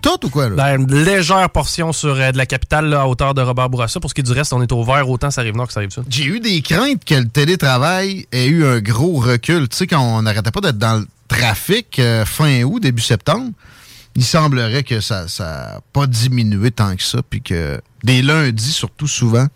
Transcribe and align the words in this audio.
Tout 0.00 0.26
ou 0.26 0.30
quoi, 0.30 0.48
là? 0.48 0.56
Ben, 0.56 0.80
une 0.80 1.04
légère 1.04 1.48
portion 1.50 1.92
sur 1.92 2.14
euh, 2.14 2.32
de 2.32 2.38
la 2.38 2.46
capitale 2.46 2.86
là, 2.86 3.02
à 3.02 3.06
hauteur 3.06 3.34
de 3.34 3.42
Robert 3.42 3.68
Bourassa. 3.68 4.00
Pour 4.00 4.10
ce 4.10 4.14
qui 4.14 4.20
est 4.20 4.24
du 4.24 4.32
reste, 4.32 4.52
on 4.52 4.62
est 4.62 4.72
au 4.72 4.84
vert, 4.84 5.08
autant 5.08 5.30
ça 5.30 5.40
arrive 5.40 5.56
nord 5.56 5.66
que 5.66 5.72
ça 5.72 5.80
arrive 5.80 5.90
sud. 5.90 6.04
J'ai 6.08 6.24
eu 6.24 6.40
des 6.40 6.60
craintes 6.62 7.04
que 7.04 7.14
le 7.14 7.28
télétravail 7.28 8.26
ait 8.32 8.46
eu 8.46 8.64
un 8.64 8.80
gros 8.80 9.18
recul. 9.18 9.68
Tu 9.68 9.76
sais, 9.76 9.86
quand 9.86 10.00
on 10.00 10.22
n'arrêtait 10.22 10.50
pas 10.50 10.60
d'être 10.60 10.78
dans 10.78 11.00
le 11.00 11.06
trafic 11.28 11.98
euh, 11.98 12.24
fin 12.24 12.62
août, 12.62 12.80
début 12.80 13.02
septembre, 13.02 13.50
il 14.16 14.24
semblerait 14.24 14.82
que 14.82 15.00
ça 15.00 15.26
n'a 15.38 15.80
pas 15.92 16.06
diminué 16.06 16.70
tant 16.70 16.96
que 16.96 17.02
ça, 17.02 17.20
puis 17.28 17.40
que 17.40 17.80
des 18.02 18.22
lundis, 18.22 18.72
surtout 18.72 19.06
souvent, 19.06 19.46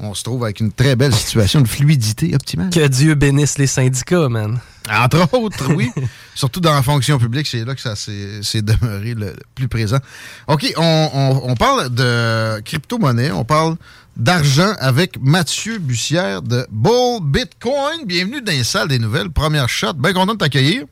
on 0.00 0.14
se 0.14 0.22
trouve 0.22 0.44
avec 0.44 0.60
une 0.60 0.72
très 0.72 0.96
belle 0.96 1.14
situation 1.14 1.60
de 1.60 1.68
fluidité 1.68 2.34
optimale. 2.34 2.70
Que 2.70 2.86
Dieu 2.86 3.14
bénisse 3.14 3.58
les 3.58 3.66
syndicats, 3.66 4.28
man. 4.28 4.58
Entre 4.90 5.34
autres, 5.34 5.72
oui. 5.74 5.90
Surtout 6.34 6.60
dans 6.60 6.74
la 6.74 6.82
fonction 6.82 7.18
publique, 7.18 7.46
c'est 7.46 7.64
là 7.64 7.74
que 7.74 7.80
ça 7.80 7.94
s'est 7.96 8.62
demeuré 8.62 9.14
le, 9.14 9.34
plus 9.54 9.68
présent. 9.68 9.98
OK, 10.46 10.72
on, 10.76 11.10
on, 11.12 11.50
on 11.50 11.54
parle 11.56 11.92
de 11.94 12.60
crypto-monnaie, 12.60 13.32
on 13.32 13.44
parle 13.44 13.76
d'argent 14.16 14.72
avec 14.80 15.18
Mathieu 15.20 15.78
Bussière 15.78 16.42
de 16.42 16.66
Bull 16.70 17.20
Bitcoin. 17.22 18.04
Bienvenue 18.04 18.42
dans 18.42 18.52
les 18.52 18.64
salles 18.64 18.88
des 18.88 18.98
nouvelles. 18.98 19.30
Première 19.30 19.68
shot. 19.68 19.94
Bien 19.94 20.12
content 20.12 20.34
de 20.34 20.38
t'accueillir. 20.38 20.84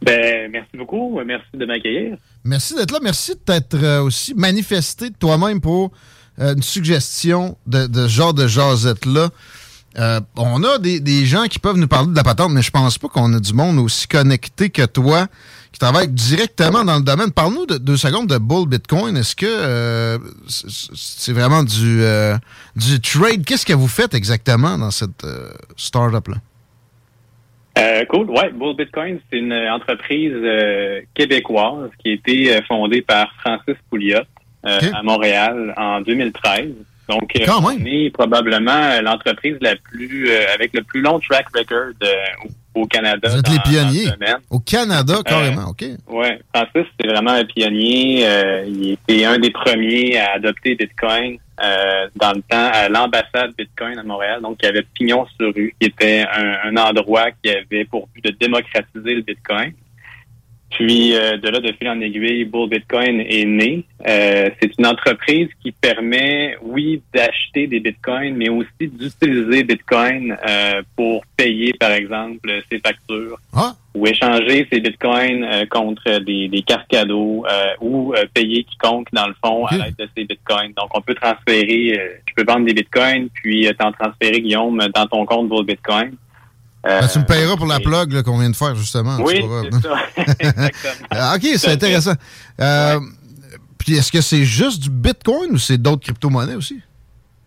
Ben, 0.00 0.48
merci 0.50 0.76
beaucoup. 0.76 1.20
Merci 1.26 1.48
de 1.54 1.66
m'accueillir. 1.66 2.16
Merci 2.44 2.74
d'être 2.76 2.92
là. 2.92 3.00
Merci 3.02 3.32
de 3.32 3.40
t'être 3.40 3.74
euh, 3.74 4.02
aussi 4.02 4.32
manifesté 4.34 5.10
de 5.10 5.16
toi-même 5.16 5.60
pour 5.60 5.90
euh, 6.40 6.54
une 6.54 6.62
suggestion 6.62 7.56
de, 7.66 7.86
de 7.86 8.06
ce 8.06 8.12
genre 8.12 8.34
de 8.34 8.46
jasette-là. 8.46 9.30
Euh, 9.98 10.20
on 10.36 10.62
a 10.62 10.78
des, 10.78 11.24
gens 11.24 11.44
qui 11.44 11.58
peuvent 11.58 11.78
nous 11.78 11.88
parler 11.88 12.10
de 12.10 12.16
la 12.16 12.22
patente, 12.22 12.52
mais 12.52 12.62
je 12.62 12.70
pense 12.70 12.98
pas 12.98 13.08
qu'on 13.08 13.32
a 13.32 13.40
du 13.40 13.52
monde 13.54 13.78
aussi 13.78 14.06
connecté 14.06 14.70
que 14.70 14.86
toi 14.86 15.26
qui 15.72 15.80
travaille 15.80 16.08
directement 16.08 16.84
dans 16.84 16.96
le 16.96 17.02
domaine. 17.02 17.32
Parle-nous 17.32 17.66
de 17.66 17.78
deux 17.78 17.96
secondes 17.96 18.28
de 18.28 18.38
Bull 18.38 18.68
Bitcoin. 18.68 19.16
Est-ce 19.16 19.34
que 19.34 19.46
euh, 19.46 20.18
c'est 20.46 21.32
vraiment 21.32 21.64
du, 21.64 22.02
du 22.76 23.00
trade? 23.00 23.44
Qu'est-ce 23.44 23.66
que 23.66 23.72
vous 23.72 23.88
faites 23.88 24.14
exactement 24.14 24.78
dans 24.78 24.90
cette 24.90 25.26
startup-là? 25.76 26.36
Cool. 28.10 28.30
Ouais, 28.30 28.50
Bull 28.52 28.76
Bitcoin, 28.76 29.20
c'est 29.30 29.38
une 29.38 29.52
entreprise 29.52 30.34
québécoise 31.14 31.90
qui 31.98 32.10
a 32.10 32.12
été 32.12 32.60
fondée 32.68 33.02
par 33.02 33.32
Francis 33.40 33.76
Pouliot 33.90 34.24
okay. 34.64 34.90
à 34.94 35.02
Montréal 35.02 35.74
en 35.76 36.00
2013. 36.00 36.70
Donc, 37.08 37.32
Quand 37.46 37.64
on 37.64 37.84
est 37.86 38.10
probablement 38.10 39.00
l'entreprise 39.00 39.56
la 39.62 39.76
plus 39.76 40.30
avec 40.30 40.74
le 40.74 40.82
plus 40.82 41.00
long 41.00 41.18
track 41.20 41.46
record 41.56 41.92
au 42.78 42.86
Canada. 42.86 43.28
Vous 43.28 43.38
êtes 43.38 43.44
dans, 43.44 43.52
les 43.52 43.58
pionniers. 43.60 44.08
Au 44.50 44.60
Canada, 44.60 45.14
carrément, 45.24 45.68
OK. 45.70 45.84
Oui, 46.08 46.28
Francis, 46.54 46.90
c'est 47.00 47.06
vraiment 47.06 47.32
un 47.32 47.44
pionnier. 47.44 48.26
Euh, 48.26 48.64
il 48.66 48.92
était 48.92 49.24
un 49.24 49.38
des 49.38 49.50
premiers 49.50 50.18
à 50.18 50.32
adopter 50.34 50.74
Bitcoin 50.74 51.38
euh, 51.62 52.08
dans 52.16 52.32
le 52.32 52.42
temps 52.42 52.70
à 52.72 52.88
l'ambassade 52.88 53.52
Bitcoin 53.56 53.98
à 53.98 54.02
Montréal, 54.02 54.40
donc 54.40 54.58
il 54.62 54.66
y 54.66 54.68
avait 54.68 54.86
Pignon 54.94 55.26
sur 55.38 55.52
rue, 55.52 55.74
qui 55.80 55.88
était 55.88 56.24
un, 56.32 56.70
un 56.70 56.76
endroit 56.76 57.30
qui 57.42 57.50
avait 57.50 57.84
pour 57.84 58.08
but 58.14 58.24
de 58.24 58.30
démocratiser 58.30 59.14
le 59.14 59.22
Bitcoin. 59.22 59.72
Puis 60.70 61.14
euh, 61.14 61.38
de 61.38 61.48
là, 61.48 61.60
de 61.60 61.72
fil 61.72 61.88
en 61.88 62.00
aiguille, 62.00 62.44
Bull 62.44 62.68
Bitcoin 62.68 63.20
est 63.20 63.44
né. 63.44 63.84
Euh, 64.06 64.50
c'est 64.60 64.78
une 64.78 64.86
entreprise 64.86 65.48
qui 65.62 65.72
permet, 65.72 66.56
oui, 66.62 67.02
d'acheter 67.12 67.66
des 67.66 67.80
bitcoins, 67.80 68.36
mais 68.36 68.48
aussi 68.48 68.68
d'utiliser 68.80 69.64
Bitcoin 69.64 70.36
euh, 70.48 70.82
pour 70.94 71.24
payer, 71.36 71.72
par 71.72 71.92
exemple, 71.92 72.50
ses 72.70 72.78
factures 72.78 73.38
ah. 73.54 73.74
ou 73.94 74.06
échanger 74.06 74.68
ses 74.70 74.80
bitcoins 74.80 75.42
euh, 75.42 75.66
contre 75.66 76.20
des, 76.20 76.48
des 76.48 76.62
cartes 76.62 76.88
cadeaux 76.88 77.44
euh, 77.50 77.72
ou 77.80 78.14
euh, 78.14 78.26
payer 78.32 78.62
quiconque, 78.64 79.08
dans 79.12 79.26
le 79.26 79.34
fond, 79.42 79.66
à 79.66 79.76
l'aide 79.78 79.96
de 79.98 80.08
ces 80.16 80.24
bitcoins. 80.24 80.72
Donc, 80.76 80.90
on 80.94 81.00
peut 81.00 81.14
transférer, 81.14 82.20
tu 82.26 82.34
peux 82.34 82.44
vendre 82.44 82.66
des 82.66 82.74
bitcoins, 82.74 83.28
puis 83.32 83.68
t'en 83.78 83.90
transférer, 83.92 84.40
Guillaume, 84.42 84.86
dans 84.94 85.06
ton 85.06 85.24
compte 85.24 85.48
Bull 85.48 85.64
Bitcoin. 85.64 86.12
Ben, 86.84 87.06
tu 87.08 87.18
me 87.18 87.24
payeras 87.24 87.56
pour 87.56 87.66
la 87.66 87.80
plug 87.80 88.22
qu'on 88.22 88.38
vient 88.38 88.50
de 88.50 88.56
faire, 88.56 88.74
justement. 88.74 89.18
Oui, 89.20 89.42
c'est 89.72 89.82
ça. 89.82 89.96
Exactement. 90.38 91.34
OK, 91.34 91.42
c'est 91.56 91.72
intéressant. 91.72 92.14
Euh, 92.60 93.00
Puis 93.78 93.96
est-ce 93.96 94.12
que 94.12 94.20
c'est 94.20 94.44
juste 94.44 94.82
du 94.82 94.90
Bitcoin 94.90 95.52
ou 95.52 95.58
c'est 95.58 95.78
d'autres 95.78 96.02
crypto-monnaies 96.02 96.54
aussi? 96.54 96.80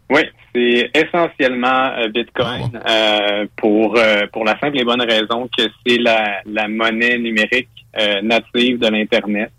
Oui, 0.10 0.22
c'est 0.54 0.92
essentiellement 0.94 1.92
euh, 1.98 2.10
Bitcoin 2.10 2.82
euh, 2.86 3.46
pour 3.56 3.98
euh, 3.98 4.26
pour 4.34 4.44
la 4.44 4.60
simple 4.60 4.78
et 4.80 4.84
bonne 4.84 5.02
raison 5.02 5.50
que 5.58 5.64
c'est 5.86 5.98
la, 5.98 6.42
la 6.46 6.68
monnaie 6.68 7.18
numérique 7.18 7.70
euh, 7.98 8.22
native 8.22 8.80
de 8.80 8.88
l'Internet. 8.88 9.52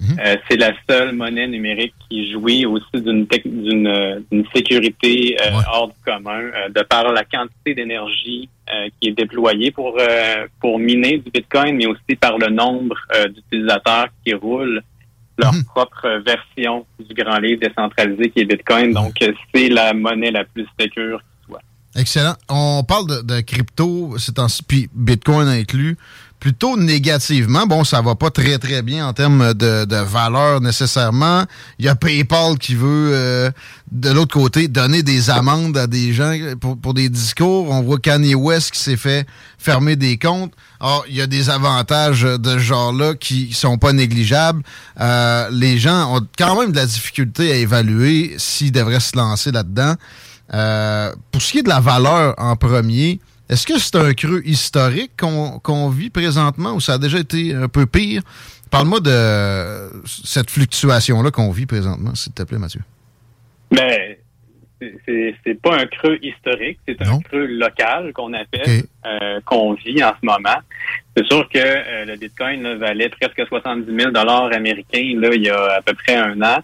Euh, 0.00 0.36
c'est 0.48 0.56
la 0.56 0.72
seule 0.88 1.12
monnaie 1.12 1.48
numérique 1.48 1.94
qui 2.08 2.30
jouit 2.30 2.64
aussi 2.66 2.84
d'une 2.94 3.26
euh, 3.86 4.20
d'une 4.30 4.44
sécurité 4.54 5.36
euh, 5.40 5.50
hors 5.72 5.88
du 5.88 5.94
commun 6.04 6.38
euh, 6.38 6.68
de 6.68 6.82
par 6.82 7.12
la 7.12 7.24
quantité 7.24 7.74
d'énergie 7.74 8.48
euh, 8.72 8.88
qui 9.00 9.08
est 9.08 9.12
déployée 9.12 9.72
pour 9.72 9.96
euh, 9.98 10.46
pour 10.60 10.78
miner 10.78 11.18
du 11.18 11.30
Bitcoin, 11.32 11.76
mais 11.76 11.86
aussi 11.86 12.14
par 12.20 12.38
le 12.38 12.48
nombre 12.48 12.96
euh, 13.16 13.26
d'utilisateurs 13.28 14.06
qui 14.24 14.34
roulent 14.34 14.82
leur 15.36 15.52
propre 15.72 16.20
version 16.24 16.84
du 16.98 17.14
grand 17.14 17.38
livre 17.38 17.60
décentralisé 17.60 18.30
qui 18.30 18.40
est 18.40 18.44
Bitcoin. 18.44 18.92
Donc, 18.92 19.14
c'est 19.54 19.68
la 19.68 19.94
monnaie 19.94 20.32
la 20.32 20.44
plus 20.44 20.66
sécure. 20.78 21.20
Excellent. 21.98 22.36
On 22.48 22.84
parle 22.84 23.24
de, 23.24 23.40
crypto, 23.40 24.14
c'est 24.18 24.38
puis 24.68 24.88
Bitcoin 24.94 25.48
inclus 25.48 25.98
plutôt 26.38 26.76
négativement. 26.76 27.66
Bon, 27.66 27.82
ça 27.82 28.00
va 28.00 28.14
pas 28.14 28.30
très, 28.30 28.58
très 28.58 28.82
bien 28.82 29.08
en 29.08 29.12
termes 29.12 29.52
de, 29.52 29.96
valeur 30.04 30.60
nécessairement. 30.60 31.42
Il 31.80 31.86
y 31.86 31.88
a 31.88 31.96
PayPal 31.96 32.56
qui 32.56 32.76
veut, 32.76 33.10
euh, 33.12 33.50
de 33.90 34.10
l'autre 34.10 34.32
côté, 34.32 34.68
donner 34.68 35.02
des 35.02 35.28
amendes 35.28 35.76
à 35.76 35.88
des 35.88 36.12
gens 36.12 36.32
pour, 36.60 36.78
pour 36.78 36.94
des 36.94 37.08
discours. 37.08 37.68
On 37.68 37.82
voit 37.82 37.98
Kanye 37.98 38.36
West 38.36 38.70
qui 38.70 38.78
s'est 38.78 38.96
fait 38.96 39.26
fermer 39.58 39.96
des 39.96 40.18
comptes. 40.18 40.52
Or, 40.78 41.04
il 41.08 41.16
y 41.16 41.20
a 41.20 41.26
des 41.26 41.50
avantages 41.50 42.22
de 42.22 42.50
ce 42.50 42.58
genre-là 42.60 43.14
qui 43.14 43.52
sont 43.52 43.76
pas 43.76 43.92
négligeables. 43.92 44.62
Euh, 45.00 45.48
les 45.50 45.78
gens 45.78 46.16
ont 46.16 46.24
quand 46.38 46.60
même 46.60 46.70
de 46.70 46.76
la 46.76 46.86
difficulté 46.86 47.50
à 47.50 47.56
évaluer 47.56 48.36
s'ils 48.38 48.70
devraient 48.70 49.00
se 49.00 49.16
lancer 49.16 49.50
là-dedans. 49.50 49.96
Euh, 50.54 51.12
pour 51.30 51.42
ce 51.42 51.52
qui 51.52 51.58
est 51.58 51.62
de 51.62 51.68
la 51.68 51.80
valeur 51.80 52.34
en 52.38 52.56
premier, 52.56 53.20
est-ce 53.48 53.66
que 53.66 53.78
c'est 53.78 53.96
un 53.96 54.12
creux 54.14 54.42
historique 54.44 55.12
qu'on 55.16 55.88
vit 55.88 56.10
présentement 56.10 56.74
ou 56.74 56.80
ça 56.80 56.94
a 56.94 56.98
déjà 56.98 57.18
été 57.18 57.54
un 57.54 57.68
peu 57.68 57.86
pire? 57.86 58.22
Parle-moi 58.70 59.00
de 59.00 59.90
cette 60.04 60.50
fluctuation-là 60.50 61.30
qu'on 61.30 61.50
vit 61.50 61.66
présentement, 61.66 62.14
s'il 62.14 62.32
te 62.32 62.42
plaît, 62.42 62.58
Mathieu. 62.58 62.80
Ben, 63.70 64.16
c'est 64.80 65.60
pas 65.60 65.76
un 65.76 65.86
creux 65.86 66.18
historique, 66.22 66.78
c'est 66.86 67.00
un 67.02 67.20
creux 67.20 67.46
local 67.46 68.12
qu'on 68.12 68.32
appelle, 68.32 68.84
euh, 69.06 69.40
qu'on 69.44 69.74
vit 69.74 70.02
en 70.04 70.12
ce 70.20 70.24
moment. 70.24 70.58
C'est 71.16 71.26
sûr 71.26 71.48
que 71.48 71.58
euh, 71.58 72.04
le 72.04 72.16
Bitcoin 72.16 72.74
valait 72.74 73.08
presque 73.08 73.46
70 73.48 73.86
000 73.86 74.16
américains 74.16 75.14
là, 75.16 75.30
il 75.34 75.42
y 75.42 75.50
a 75.50 75.76
à 75.76 75.82
peu 75.82 75.94
près 75.94 76.16
un 76.16 76.40
an. 76.42 76.58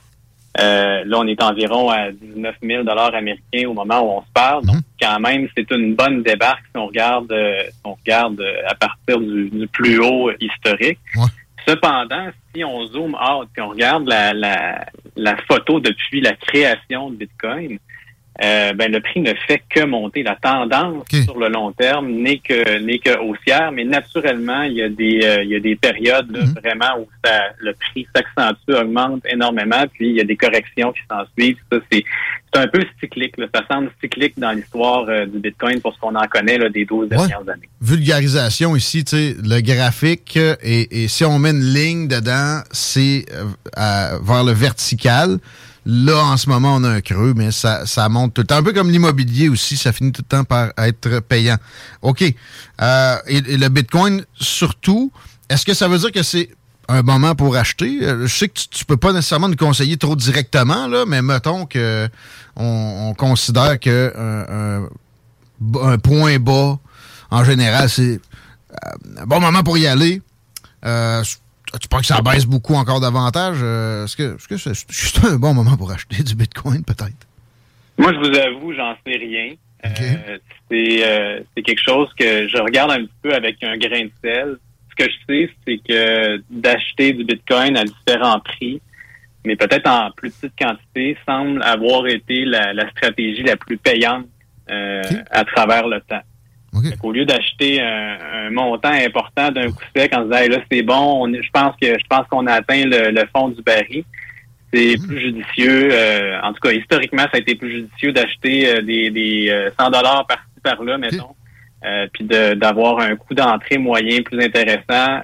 Euh, 0.61 1.03
là, 1.05 1.19
on 1.19 1.27
est 1.27 1.43
environ 1.43 1.91
à 1.91 2.13
19 2.13 2.57
000 2.63 2.89
américains 2.89 3.69
au 3.69 3.75
moment 3.75 4.01
où 4.03 4.19
on 4.19 4.21
se 4.21 4.33
parle. 4.33 4.65
Donc, 4.65 4.77
mhm. 4.77 4.83
quand 5.01 5.21
même, 5.21 5.49
c'est 5.57 5.69
une 5.73 5.95
bonne 5.95 6.23
débarque 6.23 6.65
si 6.73 6.77
on 6.77 6.87
regarde, 6.87 7.33
euh, 7.33 7.65
on 7.83 7.95
regarde 7.95 8.41
euh, 8.41 8.63
à 8.69 8.75
partir 8.75 9.19
du, 9.19 9.69
plus 9.73 9.99
haut 9.99 10.31
historique. 10.41 11.01
Cependant, 11.67 12.29
si 12.55 12.63
on 12.63 12.87
zoome 12.87 13.15
out 13.15 13.49
et 13.57 13.61
on 13.61 13.71
regarde 13.71 14.07
la, 14.07 14.33
la, 14.33 14.85
la 15.17 15.37
photo 15.49 15.81
depuis 15.81 16.21
la 16.21 16.35
création 16.35 17.11
de 17.11 17.17
Bitcoin, 17.17 17.79
euh, 18.43 18.73
ben, 18.73 18.91
le 18.91 19.01
prix 19.01 19.21
ne 19.21 19.33
fait 19.47 19.63
que 19.69 19.85
monter. 19.85 20.25
La 20.25 20.35
tendance 20.35 21.05
sur 21.09 21.39
le 21.39 21.49
long 21.49 21.71
terme 21.71 22.11
n'est 22.11 22.39
que 22.39 22.81
n'est 22.81 22.99
que 22.99 23.17
haussière, 23.21 23.71
mais 23.71 23.85
naturellement, 23.85 24.63
il 24.63 24.73
y 24.73 24.83
a 24.83 24.89
des 24.89 25.21
euh, 25.23 25.45
il 25.45 25.51
y 25.51 25.55
a 25.55 25.61
des 25.61 25.77
périodes 25.77 26.33
mhm. 26.33 26.55
vraiment 26.63 26.99
où 26.99 27.09
ça, 27.25 27.43
le 27.59 27.75
prix 27.75 28.09
s'accentue, 28.15 28.71
augmente 28.71 29.25
énormément, 29.31 29.85
puis 29.93 30.09
il 30.09 30.17
y 30.17 30.21
a 30.21 30.25
des 30.25 30.37
corrections 30.37 30.93
qui 30.93 31.01
s'en 31.09 31.25
suivent. 31.39 31.59
Ça, 31.71 31.79
c'est 31.93 32.05
c'est 32.53 32.61
un 32.61 32.67
peu 32.67 32.85
cyclique. 33.01 33.37
Là. 33.37 33.47
Ça 33.55 33.63
semble 33.71 33.91
cyclique 34.01 34.35
dans 34.37 34.53
l'histoire 34.53 35.07
euh, 35.09 35.27
du 35.27 35.39
Bitcoin 35.39 35.81
pour 35.81 35.95
ce 35.95 36.01
qu'on 36.01 36.15
en 36.15 36.27
connaît 36.27 36.59
là, 36.59 36.69
des 36.69 36.85
12 36.85 37.09
dernières 37.09 37.41
années. 37.41 37.69
Vulgarisation 37.81 38.75
ici, 38.75 39.05
tu 39.05 39.17
sais, 39.17 39.37
le 39.43 39.61
graphique, 39.61 40.37
et, 40.37 41.05
et 41.05 41.09
si 41.09 41.25
on 41.25 41.39
met 41.39 41.51
une 41.51 41.75
ligne 41.75 42.09
dedans, 42.09 42.61
c'est 42.73 43.27
vers 43.77 44.45
le 44.45 44.53
vertical. 44.53 45.39
Là, 45.87 46.25
en 46.25 46.37
ce 46.37 46.49
moment, 46.49 46.77
on 46.77 46.85
a 46.85 46.89
un 46.89 47.01
creux, 47.03 47.35
mais 47.37 47.51
ça, 47.51 47.85
ça 47.85 48.09
monte 48.09 48.33
tout 48.35 48.41
le 48.41 48.47
temps. 48.47 48.57
Un 48.57 48.63
peu 48.63 48.73
comme 48.73 48.91
l'immobilier 48.91 49.51
aussi, 49.51 49.77
ça 49.77 49.93
finit 49.93 50.13
tout 50.13 50.23
le 50.23 50.37
temps 50.37 50.45
par 50.45 50.71
être 50.79 51.21
payant. 51.21 51.59
OK. 52.01 52.25
Euh, 52.81 53.17
et, 53.27 53.41
le 53.41 53.69
Bitcoin, 53.69 54.25
surtout, 54.35 55.13
est-ce 55.51 55.67
que 55.67 55.75
ça 55.75 55.89
veut 55.89 55.99
dire 55.99 56.11
que 56.11 56.23
c'est 56.23 56.49
un 56.89 57.03
moment 57.03 57.35
pour 57.35 57.57
acheter? 57.57 57.99
Euh, 58.03 58.27
je 58.27 58.35
sais 58.35 58.49
que 58.49 58.55
tu, 58.55 58.83
ne 58.83 58.85
peux 58.87 58.97
pas 58.97 59.13
nécessairement 59.13 59.49
nous 59.49 59.57
conseiller 59.57 59.99
trop 59.99 60.17
directement, 60.17 60.87
là, 60.87 61.05
mais 61.07 61.21
mettons 61.21 61.67
que 61.67 62.09
on, 62.57 63.15
considère 63.19 63.79
que 63.79 64.13
un, 64.17 64.89
un, 65.83 65.99
point 65.99 66.39
bas, 66.39 66.79
en 67.31 67.45
général, 67.45 67.91
c'est 67.91 68.21
euh, 68.73 69.21
un 69.21 69.27
bon 69.27 69.41
moment 69.41 69.63
pour 69.63 69.77
y 69.77 69.87
aller. 69.87 70.23
Tu 71.81 71.89
penses 71.89 72.03
que 72.03 72.07
ça 72.07 72.23
baisse 72.23 72.47
beaucoup 72.47 72.75
encore 72.75 73.01
davantage? 73.01 73.59
Euh, 73.63 74.05
est-ce 74.05 74.17
que 74.17 74.57
c'est 74.57 74.93
juste 74.93 75.25
un 75.25 75.37
bon 75.37 75.55
moment 75.55 75.77
pour 75.77 75.91
acheter 75.91 76.23
du 76.23 76.35
Bitcoin, 76.35 76.85
peut-être? 76.85 77.27
Moi, 77.99 78.13
je 78.13 78.19
vous 78.19 78.37
avoue, 78.37 78.73
j'en 78.73 78.95
sais 79.07 79.17
rien. 79.17 79.55
Euh, 79.85 80.39
euh, 80.73 81.41
c'est 81.57 81.63
quelque 81.63 81.83
chose 81.83 82.09
que 82.19 82.49
je 82.49 82.57
regarde 82.59 82.93
un 82.93 83.05
petit 83.05 83.21
peu 83.23 83.35
avec 83.35 83.63
un 83.63 83.77
grain 83.77 84.05
de 84.05 84.13
sel. 84.23 84.57
Ce 84.91 85.05
que 85.05 85.11
je 85.11 85.17
sais, 85.29 85.51
c'est 85.67 85.79
que 85.87 86.43
d'acheter 86.51 87.13
du 87.13 87.25
Bitcoin 87.25 87.77
à 87.77 87.85
différents 87.85 88.41
prix, 88.41 88.81
mais 89.45 89.57
peut-être 89.57 89.89
en 89.89 90.11
plus 90.13 90.31
petite 90.31 90.59
quantité, 90.59 91.17
semble 91.27 91.63
avoir 91.63 92.07
été 92.07 92.45
la, 92.45 92.89
stratégie 92.91 93.43
la 93.43 93.57
plus 93.57 93.77
payante 93.77 94.27
à 94.69 95.45
travers 95.45 95.87
le 95.87 96.01
temps. 96.01 96.23
Au 97.03 97.13
lieu 97.13 97.25
d'acheter 97.25 97.81
un, 97.81 98.51
montant 98.51 98.91
important 98.91 99.51
d'un 99.51 99.71
coup 99.71 99.83
sec 99.95 100.13
en 100.15 100.23
se 100.23 100.25
disant 100.25 100.57
là 100.57 100.65
c'est 100.71 100.83
bon, 100.83 101.33
je 101.33 101.51
pense 101.53 101.75
que 101.81 101.87
je 101.87 102.07
pense 102.09 102.27
qu'on 102.29 102.47
a 102.47 102.55
atteint 102.55 102.85
le, 102.85 103.25
fond 103.35 103.49
du 103.49 103.63
baril, 103.63 104.05
c'est 104.73 104.97
mhm. 104.97 105.07
plus 105.07 105.21
judicieux. 105.21 105.89
Euh, 105.93 106.41
en 106.43 106.53
tout 106.53 106.61
cas, 106.61 106.73
historiquement, 106.73 107.23
ça 107.23 107.31
a 107.35 107.39
été 107.39 107.55
plus 107.55 107.71
judicieux 107.71 108.13
d'acheter 108.13 108.69
euh, 108.69 108.83
des, 108.83 109.11
des 109.11 109.71
100 109.79 109.87
euh, 109.87 109.91
dollars 109.91 110.27
par-ci 110.27 110.61
par-là, 110.63 110.99
mettons. 110.99 111.35
puis 112.13 112.25
d'avoir 112.25 113.01
un 113.01 113.17
coût 113.17 113.35
d'entrée 113.35 113.79
moyen 113.79 114.23
plus 114.23 114.43
intéressant. 114.43 115.21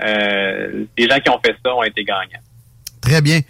les 0.96 1.08
gens 1.08 1.18
qui 1.18 1.30
ont 1.30 1.40
fait 1.44 1.56
ça 1.64 1.74
ont 1.74 1.82
été 1.82 2.04
gagnants. 2.04 2.44
Très 3.00 3.20
bien. 3.20 3.40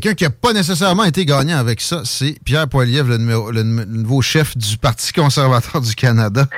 Quelqu'un 0.00 0.14
qui 0.14 0.24
n'a 0.24 0.30
pas 0.30 0.52
nécessairement 0.52 1.04
été 1.04 1.24
gagnant 1.24 1.56
avec 1.56 1.80
ça, 1.80 2.02
c'est 2.04 2.36
Pierre 2.44 2.66
Poilievre, 2.66 3.10
le, 3.10 3.62
nouveau 3.62 4.22
chef 4.22 4.56
du 4.56 4.76
Parti 4.76 5.12
conservateur 5.12 5.80
du 5.80 5.94
Canada. 5.94 6.46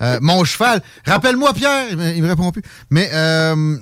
Euh, 0.00 0.18
mon 0.20 0.42
cheval. 0.44 0.82
Rappelle-moi, 1.06 1.52
Pierre, 1.54 1.86
il 1.90 1.96
me, 1.96 2.20
me 2.20 2.28
répond 2.28 2.50
plus. 2.50 2.62
Mais 2.90 3.08
euh, 3.12 3.76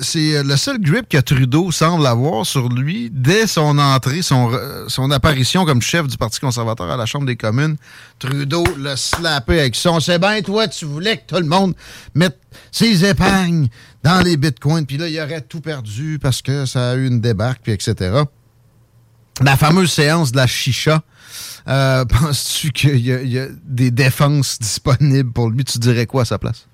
c'est 0.00 0.42
le 0.42 0.56
seul 0.56 0.78
grip 0.78 1.08
que 1.08 1.18
Trudeau 1.18 1.70
semble 1.72 2.06
avoir 2.06 2.46
sur 2.46 2.68
lui 2.68 3.10
dès 3.10 3.46
son 3.46 3.78
entrée, 3.78 4.22
son, 4.22 4.52
son 4.86 5.10
apparition 5.10 5.64
comme 5.64 5.82
chef 5.82 6.06
du 6.06 6.16
Parti 6.16 6.40
conservateur 6.40 6.90
à 6.90 6.96
la 6.96 7.04
Chambre 7.04 7.26
des 7.26 7.36
communes. 7.36 7.76
Trudeau 8.18 8.64
l'a 8.78 8.96
slappé 8.96 9.60
avec 9.60 9.74
son. 9.74 9.98
C'est 9.98 10.18
bien, 10.18 10.40
toi, 10.42 10.68
tu 10.68 10.84
voulais 10.84 11.16
que 11.16 11.26
tout 11.26 11.40
le 11.40 11.48
monde 11.48 11.74
mette 12.14 12.38
ses 12.70 13.04
épargnes 13.04 13.68
dans 14.02 14.20
les 14.20 14.36
bitcoins, 14.36 14.86
puis 14.86 14.98
là, 14.98 15.08
il 15.08 15.20
aurait 15.20 15.40
tout 15.40 15.60
perdu 15.60 16.18
parce 16.22 16.42
que 16.42 16.64
ça 16.64 16.90
a 16.90 16.94
eu 16.94 17.06
une 17.06 17.20
débarque, 17.20 17.60
puis 17.62 17.72
etc. 17.72 18.22
La 19.44 19.56
fameuse 19.56 19.92
séance 19.92 20.32
de 20.32 20.38
la 20.38 20.46
chicha, 20.46 21.02
euh, 21.68 22.04
penses-tu 22.20 22.70
qu'il 22.70 22.98
y, 22.98 23.38
a 23.38 23.46
des 23.64 23.90
défenses 23.90 24.58
disponibles 24.58 25.32
pour 25.32 25.50
lui? 25.50 25.64
Tu 25.64 25.78
dirais 25.78 26.06
quoi 26.06 26.22
à 26.22 26.24
sa 26.24 26.38
place? 26.38 26.68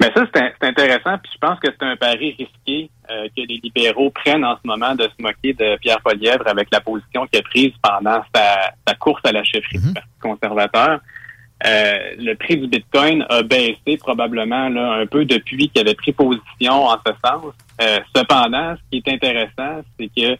Mais 0.00 0.10
ben, 0.14 0.26
ça, 0.32 0.52
c'est 0.60 0.68
intéressant, 0.68 1.18
puis 1.22 1.30
je 1.32 1.38
pense 1.38 1.58
que 1.60 1.68
c'est 1.70 1.86
un 1.86 1.96
pari 1.96 2.34
risqué 2.38 2.90
euh, 3.10 3.28
que 3.28 3.42
les 3.42 3.60
libéraux 3.62 4.10
prennent 4.10 4.44
en 4.44 4.56
ce 4.56 4.66
moment 4.66 4.94
de 4.94 5.04
se 5.04 5.22
moquer 5.22 5.52
de 5.52 5.76
Pierre 5.78 6.00
Polièvre 6.02 6.46
avec 6.46 6.68
la 6.72 6.80
position 6.80 7.26
qu'il 7.26 7.38
a 7.38 7.42
prise 7.42 7.72
pendant 7.80 8.22
sa, 8.34 8.94
course 8.96 9.22
à 9.24 9.32
la 9.32 9.44
chefferie 9.44 9.78
du 9.78 9.88
mhm. 9.88 9.94
Parti 9.94 10.08
conservateur. 10.20 11.00
Euh, 11.66 11.98
le 12.18 12.34
prix 12.34 12.56
du 12.56 12.66
Bitcoin 12.66 13.24
a 13.30 13.42
baissé 13.42 13.96
probablement 13.98 14.68
là, 14.68 14.94
un 14.94 15.06
peu 15.06 15.24
depuis 15.24 15.68
qu'il 15.68 15.80
avait 15.80 15.94
pris 15.94 16.12
position 16.12 16.86
en 16.86 16.96
ce 17.06 17.12
sens. 17.24 17.54
cependant, 18.14 18.74
ce 18.76 18.80
qui 18.90 19.02
est 19.04 19.12
intéressant, 19.12 19.82
c'est 19.98 20.10
que 20.14 20.36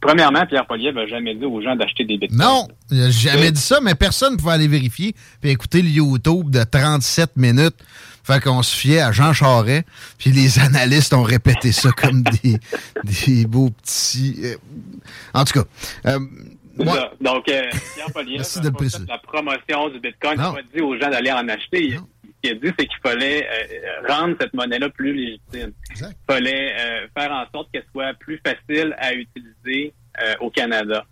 Premièrement, 0.00 0.46
Pierre 0.46 0.66
Poliev 0.66 0.94
n'a 0.94 1.06
jamais 1.06 1.34
dit 1.34 1.44
aux 1.44 1.60
gens 1.60 1.76
d'acheter 1.76 2.04
des 2.04 2.16
bitcoins. 2.16 2.38
Non, 2.38 2.68
il 2.90 2.98
n'a 2.98 3.10
jamais 3.10 3.52
dit 3.52 3.60
ça, 3.60 3.80
mais 3.82 3.94
personne 3.94 4.32
ne 4.32 4.38
pouvait 4.38 4.52
aller 4.52 4.68
vérifier 4.68 5.14
et 5.42 5.50
écouter 5.50 5.82
le 5.82 5.88
YouTube 5.88 6.50
de 6.50 6.62
37 6.64 7.36
minutes. 7.36 7.76
Fait 8.24 8.40
qu'on 8.40 8.62
se 8.62 8.76
fiait 8.76 9.00
à 9.00 9.12
Jean 9.12 9.32
Charest, 9.32 9.84
puis 10.18 10.30
les 10.30 10.58
analystes 10.60 11.12
ont 11.14 11.22
répété 11.22 11.72
ça 11.72 11.90
comme 11.90 12.22
des, 12.22 12.58
des 13.04 13.46
beaux 13.46 13.70
petits... 13.70 14.36
Euh, 14.44 14.56
en 15.34 15.44
tout 15.44 15.60
cas... 15.60 15.64
Euh, 16.06 16.18
Donc, 17.20 17.48
euh, 17.48 17.62
Pierre 17.94 18.12
Poliev 18.14 18.40
a 18.40 18.44
fait 18.44 19.08
la 19.08 19.18
promotion 19.18 19.88
du 19.90 20.00
Bitcoin. 20.00 20.34
Il 20.36 20.40
n'a 20.40 20.52
pas 20.52 20.62
dit 20.74 20.80
aux 20.80 20.98
gens 20.98 21.10
d'aller 21.10 21.32
en 21.32 21.48
acheter 21.48 21.98
qu'il 22.42 22.52
a 22.52 22.54
dit, 22.54 22.72
c'est 22.78 22.86
qu'il 22.86 23.00
fallait 23.02 23.46
euh, 23.46 24.08
rendre 24.08 24.36
cette 24.40 24.54
monnaie-là 24.54 24.88
plus 24.90 25.12
légitime. 25.12 25.72
Il 25.94 26.14
fallait 26.26 26.74
euh, 26.78 27.06
faire 27.16 27.30
en 27.32 27.44
sorte 27.52 27.70
qu'elle 27.72 27.84
soit 27.92 28.14
plus 28.14 28.40
facile 28.44 28.94
à 28.98 29.14
utiliser 29.14 29.92
euh, 30.22 30.34
au 30.40 30.50
Canada. 30.50 31.04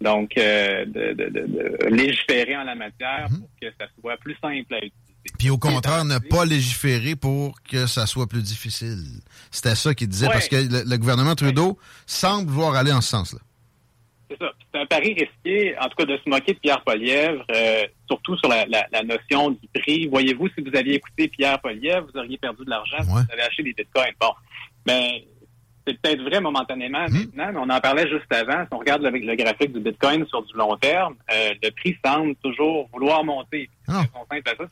Donc, 0.00 0.34
de, 0.36 1.88
légiférer 1.88 2.56
en 2.56 2.64
la 2.64 2.74
matière 2.74 3.28
mhm. 3.30 3.38
pour 3.38 3.48
que 3.60 3.68
ça 3.80 3.86
soit 3.98 4.16
plus 4.18 4.36
simple 4.42 4.74
à 4.74 4.78
utiliser. 4.78 4.92
Puis 5.38 5.50
au 5.50 5.58
contraire, 5.58 6.04
ne 6.04 6.18
pas 6.18 6.44
légiférer 6.44 7.16
pour 7.16 7.60
que 7.62 7.86
ça 7.86 8.06
soit 8.06 8.26
plus 8.26 8.42
difficile. 8.42 8.98
C'était 9.50 9.74
ça 9.74 9.94
qu'il 9.94 10.08
disait, 10.08 10.26
parce 10.26 10.48
que 10.48 10.56
le, 10.56 10.96
gouvernement 10.98 11.34
Trudeau 11.34 11.78
semble 12.06 12.50
vouloir 12.50 12.74
aller 12.74 12.92
en 12.92 13.00
ce 13.00 13.08
sens-là. 13.08 13.40
C'est 14.28 14.38
ça. 14.38 14.52
C'est 14.72 14.80
un 14.80 14.86
pari 14.86 15.14
risqué, 15.14 15.76
en 15.78 15.88
tout 15.88 15.96
cas, 15.96 16.04
de 16.04 16.16
se 16.16 16.28
moquer 16.28 16.54
de 16.54 16.58
Pierre 16.58 16.82
Polièvre, 16.82 17.44
euh, 17.50 17.84
surtout 18.08 18.36
sur 18.36 18.48
la, 18.48 18.64
notion 19.04 19.50
du 19.50 19.68
prix. 19.74 20.06
Voyez-vous, 20.08 20.48
si 20.48 20.62
vous 20.62 20.76
aviez 20.76 20.94
écouté 20.94 21.28
Pierre 21.28 21.60
Polièvre, 21.60 22.06
vous 22.12 22.18
auriez 22.18 22.38
perdu 22.38 22.64
de 22.64 22.70
l'argent, 22.70 22.98
vous 23.02 23.18
avez 23.32 23.42
acheté 23.42 23.62
des 23.62 23.72
bitcoins. 23.72 24.14
Bon. 24.20 24.32
Mais 24.86 25.24
c'est 25.86 26.00
peut-être 26.00 26.22
vrai 26.22 26.40
momentanément 26.40 27.06
Hmm. 27.08 27.26
maintenant, 27.36 27.52
mais 27.52 27.58
on 27.58 27.76
en 27.76 27.80
parlait 27.80 28.08
juste 28.08 28.32
avant. 28.32 28.64
Si 28.64 28.68
on 28.72 28.78
regarde 28.78 29.02
le, 29.02 29.10
le 29.10 29.36
graphique 29.36 29.72
du 29.72 29.80
Bitcoin 29.80 30.26
sur 30.26 30.42
du 30.42 30.52
long 30.56 30.76
terme, 30.76 31.14
euh, 31.32 31.54
le 31.62 31.70
prix 31.70 31.96
semble 32.04 32.34
toujours 32.36 32.88
vouloir 32.92 33.22
monter. 33.24 33.70
Ah. 33.86 34.02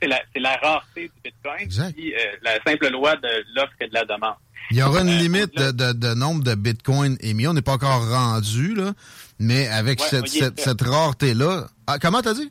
C'est 0.03 0.09
la, 0.09 0.21
la 0.37 0.57
rareté 0.57 1.03
du 1.03 1.21
Bitcoin, 1.23 1.69
puis 1.95 2.15
euh, 2.15 2.19
la 2.43 2.55
simple 2.67 2.91
loi 2.91 3.15
de 3.17 3.29
l'offre 3.55 3.75
et 3.81 3.87
de 3.87 3.95
la 3.95 4.05
demande. 4.05 4.35
Il 4.71 4.79
y 4.79 4.83
aura 4.83 5.01
une 5.03 5.09
Euh, 5.09 5.19
limite 5.19 5.57
de, 5.57 5.71
de- 5.73 5.93
de 5.93 6.15
nombre 6.15 6.43
de 6.43 6.55
bitcoins 6.55 7.17
émis. 7.21 7.47
On 7.47 7.53
n'est 7.53 7.63
pas 7.63 7.73
encore 7.75 8.09
rendu, 8.09 8.75
là. 8.75 8.93
Mais 9.39 9.69
avec 9.69 10.01
Ouais, 10.01 10.07
cette, 10.27 10.59
cette, 10.59 10.81
rareté-là. 10.83 11.67
Ah, 11.87 11.99
comment 12.01 12.23
t'as 12.23 12.35
dit? 12.35 12.51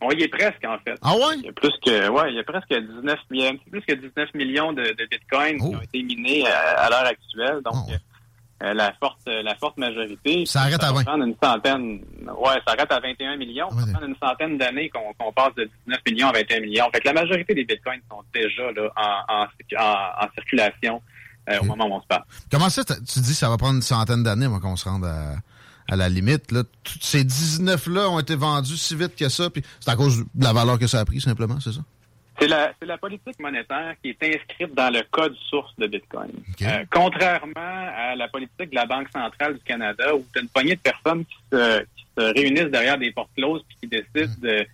On 0.00 0.10
y 0.10 0.22
est 0.22 0.28
presque, 0.28 0.64
en 0.66 0.78
fait. 0.84 0.96
Ah 1.02 1.14
ouais? 1.14 1.36
Il 1.38 1.44
y 1.46 1.48
a 1.48 1.52
plus 1.52 1.72
que, 1.84 2.08
ouais, 2.08 2.30
il 2.30 2.36
y 2.36 2.38
a 2.40 2.44
presque 2.44 2.68
19 2.68 3.18
millions, 3.30 3.56
plus 3.70 3.80
que 3.82 3.92
19 3.94 4.34
millions 4.34 4.72
de, 4.72 4.82
de 4.82 5.08
bitcoins 5.10 5.58
qui 5.58 5.62
Oh. 5.66 5.76
ont 5.76 5.80
été 5.80 6.02
minés 6.02 6.44
à, 6.48 6.84
à 6.84 6.90
l'heure 6.90 7.06
actuelle. 7.06 7.60
Donc, 7.64 7.74
Oh, 7.88 7.92
euh, 8.64 8.74
la 8.74 8.92
forte, 9.00 9.18
la 9.26 9.54
forte 9.56 9.76
majorité. 9.78 10.44
Ça 10.46 10.62
arrête 10.62 10.82
à 10.82 10.88
va 10.92 10.98
20. 10.98 11.04
prendre 11.04 11.24
une 11.24 11.34
centaine. 11.42 12.00
Ouais, 12.38 12.54
ça 12.66 12.74
arrête 12.74 12.90
à 12.92 13.00
21 13.00 13.36
millions. 13.36 13.70
Ça 13.70 13.76
Ouais. 13.76 13.92
prendre 13.92 14.06
une 14.06 14.16
centaine 14.22 14.58
d'années 14.58 14.90
qu'on 14.90 15.32
passe 15.32 15.54
de 15.56 15.68
19 15.86 16.00
millions 16.08 16.28
à 16.28 16.32
21 16.32 16.60
millions. 16.60 16.84
Fait 16.92 17.00
que 17.00 17.08
la 17.08 17.14
majorité 17.14 17.54
des 17.54 17.64
bitcoins 17.64 18.00
sont 18.10 18.22
déjà 18.34 18.70
là 18.72 18.88
en, 18.96 19.34
en, 19.34 19.46
en- 19.78 20.24
en 20.24 20.28
circulation 20.34 21.02
euh, 21.50 21.58
au 21.60 21.64
moment 21.64 21.86
où 21.88 21.94
on 21.94 22.00
se 22.00 22.06
parle. 22.06 22.22
Comment 22.50 22.70
ça, 22.70 22.84
tu 22.84 23.20
dis 23.20 23.30
que 23.30 23.36
ça 23.36 23.48
va 23.48 23.56
prendre 23.56 23.76
une 23.76 23.82
centaine 23.82 24.22
d'années 24.22 24.46
avant 24.46 24.60
qu'on 24.60 24.76
se 24.76 24.88
rende 24.88 25.04
à, 25.04 25.36
à 25.88 25.96
la 25.96 26.08
limite? 26.08 26.52
Là, 26.52 26.62
Toutes 26.84 27.02
ces 27.04 27.24
19-là 27.24 28.08
ont 28.10 28.20
été 28.20 28.34
vendus 28.36 28.76
si 28.76 28.94
vite 28.96 29.16
que 29.16 29.28
ça, 29.28 29.50
puis 29.50 29.62
c'est 29.80 29.90
à 29.90 29.96
cause 29.96 30.18
de 30.34 30.44
la 30.44 30.52
valeur 30.52 30.78
que 30.78 30.86
ça 30.86 31.00
a 31.00 31.04
pris, 31.04 31.20
simplement, 31.20 31.58
c'est 31.60 31.72
ça? 31.72 31.80
C'est 32.40 32.48
la, 32.48 32.98
politique 32.98 33.38
monétaire 33.38 33.94
qui 34.02 34.08
est 34.10 34.22
inscrite 34.34 34.74
dans 34.74 34.92
le 34.92 35.02
code 35.10 35.34
source 35.48 35.72
de 35.78 35.86
Bitcoin. 35.86 36.30
Euh, 36.62 36.84
contrairement 36.90 37.52
à 37.56 38.16
la 38.16 38.26
politique 38.26 38.70
de 38.70 38.74
la 38.74 38.86
Banque 38.86 39.08
centrale 39.14 39.54
du 39.54 39.60
Canada, 39.60 40.14
où 40.14 40.24
tu 40.32 40.38
as 40.38 40.42
une 40.42 40.48
poignée 40.48 40.74
de 40.74 40.80
personnes 40.80 41.24
qui 41.24 41.36
se, 41.52 41.80
qui 41.96 42.06
se 42.16 42.22
réunissent 42.34 42.70
derrière 42.72 42.98
des 42.98 43.12
portes 43.12 43.30
closes 43.36 43.62
puis 43.68 43.76
qui 43.82 43.86
décident 43.88 44.34
de- 44.42 44.66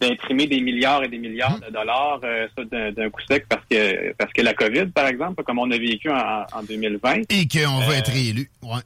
d'imprimer 0.00 0.46
des 0.46 0.60
milliards 0.60 1.02
et 1.04 1.08
des 1.08 1.18
milliards 1.18 1.58
de 1.60 1.72
dollars 1.72 2.20
euh, 2.24 2.46
ça, 2.56 2.64
d'un, 2.64 3.10
coup 3.10 3.20
sec 3.28 3.46
parce 3.48 3.64
que 3.70 4.12
parce 4.14 4.32
que 4.32 4.42
la 4.42 4.52
COVID, 4.54 4.86
par 4.86 5.06
exemple, 5.06 5.42
comme 5.42 5.58
on 5.58 5.70
a 5.70 5.78
vécu 5.78 6.10
en, 6.10 6.46
en 6.52 6.62
2020. 6.62 7.30
Et 7.30 7.48
qu'on 7.48 7.78
va 7.78 7.88
Euh, 7.94 7.98
être 7.98 8.12
réélu. 8.12 8.50
Ouais. 8.62 8.80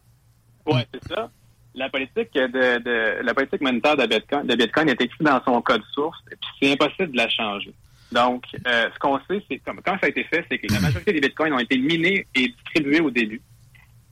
Ouais, 0.66 0.86
c'est 0.92 1.12
ça. 1.12 1.30
La 1.74 1.88
politique 1.88 2.32
de, 2.34 2.78
de 2.78 3.22
la 3.24 3.34
politique 3.34 3.60
monétaire 3.60 3.96
de 3.96 4.06
Bitcoin, 4.06 4.46
de 4.46 4.54
Bitcoin 4.54 4.88
est 4.88 5.00
écrite 5.00 5.22
dans 5.22 5.42
son 5.44 5.60
code 5.62 5.82
source, 5.94 6.18
et 6.30 6.36
puis 6.36 6.50
c'est 6.60 6.72
impossible 6.72 7.12
de 7.12 7.16
la 7.16 7.28
changer. 7.28 7.72
Donc, 8.12 8.42
euh, 8.66 8.88
ce 8.92 8.98
qu'on 8.98 9.18
sait, 9.28 9.42
c'est 9.48 9.58
comme 9.58 9.80
quand 9.84 9.96
ça 10.00 10.06
a 10.06 10.08
été 10.08 10.24
fait, 10.24 10.44
c'est 10.50 10.58
que 10.58 10.72
la 10.72 10.80
majorité 10.80 11.12
des 11.12 11.20
bitcoins 11.20 11.52
ont 11.52 11.60
été 11.60 11.78
minés 11.78 12.26
et 12.34 12.48
distribués 12.48 13.00
au 13.00 13.10
début. 13.10 13.40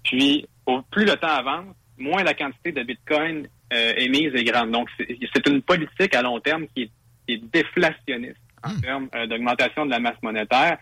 Puis, 0.04 0.46
au 0.66 0.82
plus 0.82 1.04
le 1.04 1.16
temps 1.16 1.26
avance, 1.28 1.74
moins 1.98 2.22
la 2.22 2.34
quantité 2.34 2.72
de 2.72 2.82
bitcoins 2.82 3.46
euh, 3.72 3.92
émise 3.96 4.34
est 4.34 4.44
grande. 4.44 4.70
Donc, 4.70 4.88
c'est 4.98 5.46
une 5.48 5.62
politique 5.62 6.14
à 6.14 6.22
long 6.22 6.40
terme 6.40 6.66
qui 6.74 6.82
est, 6.82 6.90
qui 7.26 7.34
est 7.34 7.42
déflationniste 7.52 8.36
en 8.62 8.74
termes 8.80 9.08
euh, 9.14 9.26
d'augmentation 9.26 9.86
de 9.86 9.90
la 9.90 10.00
masse 10.00 10.20
monétaire, 10.22 10.78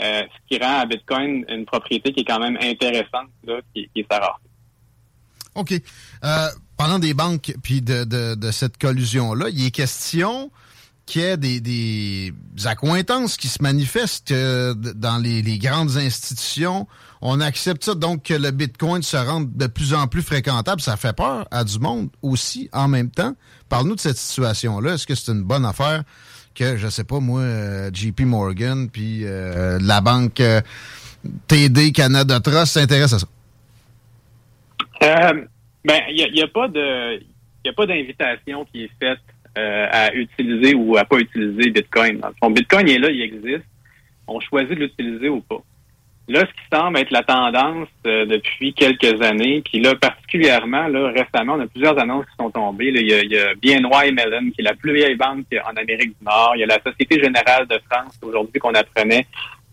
euh, 0.00 0.22
ce 0.22 0.48
qui 0.48 0.62
rend 0.62 0.80
à 0.80 0.86
Bitcoin 0.86 1.44
une 1.48 1.64
propriété 1.64 2.12
qui 2.12 2.20
est 2.20 2.24
quand 2.24 2.38
même 2.38 2.58
intéressante, 2.60 3.30
là, 3.44 3.60
qui, 3.74 3.88
qui 3.92 4.00
est 4.00 4.06
sa 4.10 4.18
rareté. 4.18 4.48
OK. 5.54 5.74
Parlant 6.76 6.98
des 6.98 7.14
banques 7.14 7.54
puis 7.62 7.80
de, 7.80 8.04
de, 8.04 8.34
de 8.34 8.50
cette 8.50 8.76
collusion-là, 8.76 9.46
il 9.50 9.66
est 9.66 9.70
question 9.70 10.50
qu'il 11.06 11.22
y 11.22 11.24
ait 11.24 11.36
des, 11.36 11.60
des 11.60 12.32
accointances 12.64 13.36
qui 13.36 13.48
se 13.48 13.62
manifestent 13.62 14.32
euh, 14.32 14.74
dans 14.74 15.18
les, 15.18 15.40
les 15.40 15.58
grandes 15.58 15.96
institutions. 15.96 16.86
On 17.22 17.40
accepte 17.40 17.84
ça, 17.84 17.94
donc 17.94 18.24
que 18.24 18.34
le 18.34 18.50
Bitcoin 18.50 19.02
se 19.02 19.16
rende 19.16 19.56
de 19.56 19.66
plus 19.66 19.94
en 19.94 20.08
plus 20.08 20.22
fréquentable. 20.22 20.80
Ça 20.80 20.96
fait 20.96 21.16
peur 21.16 21.46
à 21.50 21.64
du 21.64 21.78
monde 21.78 22.10
aussi 22.22 22.68
en 22.72 22.88
même 22.88 23.10
temps. 23.10 23.34
Parle-nous 23.68 23.94
de 23.94 24.00
cette 24.00 24.18
situation-là. 24.18 24.94
Est-ce 24.94 25.06
que 25.06 25.14
c'est 25.14 25.32
une 25.32 25.42
bonne 25.42 25.64
affaire 25.64 26.02
que, 26.54 26.76
je 26.76 26.88
sais 26.88 27.04
pas 27.04 27.20
moi, 27.20 27.40
euh, 27.40 27.90
JP 27.92 28.22
Morgan 28.22 28.90
puis 28.90 29.20
euh, 29.24 29.78
la 29.80 30.00
banque 30.00 30.40
euh, 30.40 30.60
TD 31.46 31.92
Canada 31.92 32.40
Trust 32.40 32.72
s'intéressent 32.72 33.22
à 33.22 33.26
ça? 33.26 33.26
Euh, 35.02 35.44
ben, 35.84 36.00
il 36.10 36.32
n'y 36.32 36.42
a, 36.42 36.48
pas 36.48 36.68
de, 36.68 37.20
il 37.64 37.68
a 37.68 37.72
pas 37.72 37.86
d'invitation 37.86 38.64
qui 38.64 38.84
est 38.84 38.90
faite 38.98 39.20
euh, 39.56 39.88
à 39.90 40.12
utiliser 40.14 40.74
ou 40.74 40.96
à 40.96 41.04
pas 41.04 41.18
utiliser 41.18 41.70
Bitcoin. 41.70 42.20
Dans 42.42 42.50
Bitcoin 42.50 42.88
est 42.88 42.98
là, 42.98 43.10
il 43.10 43.22
existe. 43.22 43.64
On 44.26 44.40
choisit 44.40 44.70
de 44.70 44.80
l'utiliser 44.80 45.28
ou 45.28 45.40
pas. 45.40 45.62
Là, 46.28 46.40
ce 46.40 46.46
qui 46.46 46.76
semble 46.76 46.98
être 46.98 47.12
la 47.12 47.22
tendance 47.22 47.88
euh, 48.04 48.26
depuis 48.26 48.74
quelques 48.74 49.22
années, 49.22 49.62
puis 49.64 49.80
là, 49.80 49.94
particulièrement, 49.94 50.88
là, 50.88 51.12
récemment, 51.12 51.54
on 51.54 51.60
a 51.60 51.68
plusieurs 51.68 51.96
annonces 52.00 52.26
qui 52.26 52.36
sont 52.36 52.50
tombées. 52.50 52.90
Là, 52.90 53.00
il, 53.00 53.08
y 53.08 53.14
a, 53.14 53.22
il 53.22 53.30
y 53.30 53.38
a 53.38 53.54
BNY 53.54 54.12
Mellon, 54.12 54.50
qui 54.50 54.60
est 54.60 54.64
la 54.64 54.74
plus 54.74 54.92
vieille 54.92 55.14
banque 55.14 55.46
en 55.64 55.76
Amérique 55.76 56.18
du 56.18 56.24
Nord. 56.24 56.52
Il 56.56 56.60
y 56.60 56.64
a 56.64 56.66
la 56.66 56.80
Société 56.82 57.22
Générale 57.22 57.68
de 57.68 57.78
France, 57.88 58.18
aujourd'hui, 58.22 58.58
qu'on 58.58 58.74
apprenait, 58.74 59.24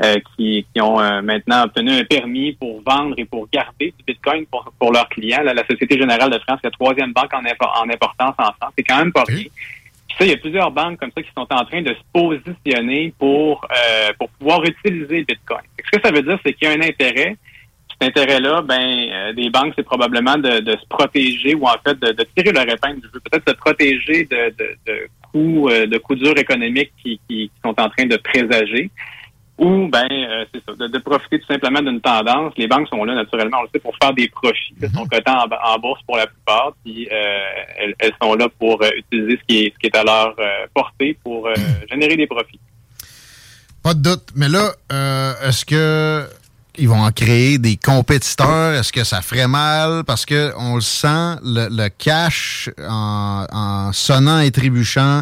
euh, 0.02 0.16
qui, 0.36 0.66
qui 0.74 0.82
ont 0.82 1.00
euh, 1.00 1.22
maintenant 1.22 1.64
obtenu 1.66 1.92
un 1.92 2.04
permis 2.04 2.54
pour 2.54 2.82
vendre 2.82 3.14
et 3.18 3.26
pour 3.26 3.48
garder 3.52 3.94
du 3.98 4.04
Bitcoin 4.06 4.46
pour, 4.48 4.72
pour 4.80 4.92
leurs 4.92 5.08
clients. 5.10 5.44
Là, 5.44 5.54
la 5.54 5.66
Société 5.68 5.98
Générale 5.98 6.32
de 6.32 6.40
France, 6.40 6.60
la 6.64 6.72
troisième 6.72 7.14
banque 7.14 7.32
en, 7.34 7.40
en 7.42 7.90
importance 7.90 8.36
en 8.38 8.52
France. 8.54 8.74
C'est 8.78 8.84
quand 8.84 8.98
même 8.98 9.12
pas 9.12 9.24
rien. 9.28 9.46
Puis 10.08 10.18
ça, 10.18 10.26
il 10.26 10.32
y 10.32 10.34
a 10.34 10.38
plusieurs 10.38 10.72
banques 10.72 11.00
comme 11.00 11.12
ça 11.16 11.22
qui 11.22 11.30
sont 11.36 11.48
en 11.50 11.66
train 11.66 11.82
de 11.82 11.94
se 11.94 12.02
positionner 12.12 13.14
pour, 13.18 13.66
euh, 13.72 14.14
pour 14.18 14.30
pouvoir 14.30 14.64
utiliser 14.64 15.24
Bitcoin. 15.24 15.62
Ce 15.86 15.98
que 15.98 16.04
ça 16.04 16.12
veut 16.12 16.22
dire, 16.22 16.40
c'est 16.46 16.54
qu'il 16.54 16.68
y 16.68 16.72
a 16.72 16.74
un 16.76 16.82
intérêt. 16.82 17.36
Cet 17.92 18.10
intérêt-là, 18.10 18.62
ben, 18.64 19.10
euh, 19.12 19.34
des 19.34 19.50
banques, 19.50 19.74
c'est 19.76 19.84
probablement 19.84 20.38
de, 20.38 20.60
de 20.60 20.72
se 20.72 20.86
protéger 20.88 21.54
ou 21.56 21.66
en 21.68 21.76
fait 21.86 22.00
de, 22.00 22.12
de 22.12 22.28
tirer 22.36 22.52
leur 22.52 22.68
épingle 22.68 23.02
du 23.02 23.08
jeu. 23.14 23.20
Peut-être 23.30 23.50
se 23.50 23.56
protéger 23.56 24.26
de, 24.26 24.50
de, 24.58 24.78
de 24.88 25.08
coûts, 25.32 25.70
euh, 25.70 25.86
de 25.86 25.98
coups 26.00 26.20
durs 26.20 26.38
économiques 26.38 26.92
qui, 27.02 27.20
qui, 27.28 27.50
qui 27.50 27.52
sont 27.64 27.80
en 27.80 27.90
train 27.90 28.06
de 28.06 28.18
présager. 28.18 28.90
Ou 29.60 29.88
ben 29.88 30.08
euh, 30.12 30.46
c'est 30.54 30.64
ça, 30.66 30.74
de, 30.76 30.88
de 30.88 30.98
profiter 30.98 31.40
tout 31.40 31.46
simplement 31.46 31.82
d'une 31.82 32.02
tendance. 32.02 32.54
Les 32.58 32.68
banques 32.68 32.88
sont 32.90 33.04
là 33.04 33.14
naturellement, 33.14 33.60
on 33.60 33.64
le 33.64 33.70
sait, 33.72 33.80
pour 33.80 33.96
faire 34.02 34.14
des 34.14 34.28
profits. 34.28 34.74
Elles 34.82 34.90
sont 34.90 35.06
cotées 35.06 35.30
en, 35.30 35.48
en 35.48 35.80
bourse 35.80 36.02
pour 36.08 36.18
la 36.18 36.26
plupart, 36.26 36.74
puis 36.84 37.08
euh, 37.12 37.38
elles, 37.78 37.96
elles 38.00 38.14
sont 38.20 38.34
là 38.34 38.48
pour 38.60 38.82
euh, 38.82 38.90
utiliser 38.98 39.38
ce 39.38 39.44
qui 39.48 39.60
est 39.66 39.74
ce 39.74 39.80
qui 39.80 39.88
est 39.88 39.96
à 39.96 40.04
leur 40.04 40.36
portée 40.74 41.18
pour 41.24 41.48
générer 41.92 42.16
des 42.16 42.26
profits. 42.28 42.60
Pas 43.84 43.94
de 43.94 44.02
doute. 44.02 44.30
Mais 44.36 44.50
là, 44.50 44.72
est-ce 45.44 45.66
que 45.66 46.28
ils 46.78 46.90
vont 46.90 47.02
en 47.02 47.12
créer 47.12 47.60
des 47.60 47.76
compétiteurs? 47.76 48.74
Est-ce 48.74 48.92
que 48.92 49.04
ça 49.04 49.22
ferait 49.22 49.48
mal? 49.48 50.04
Parce 50.06 50.26
que 50.26 50.52
on 50.58 50.76
le 50.76 50.82
sent, 50.82 51.36
le, 51.44 51.68
le 51.70 51.90
cash 51.90 52.70
en, 52.80 53.46
en 53.52 53.94
sonnant 53.94 54.40
et 54.40 54.50
trébuchant, 54.50 55.22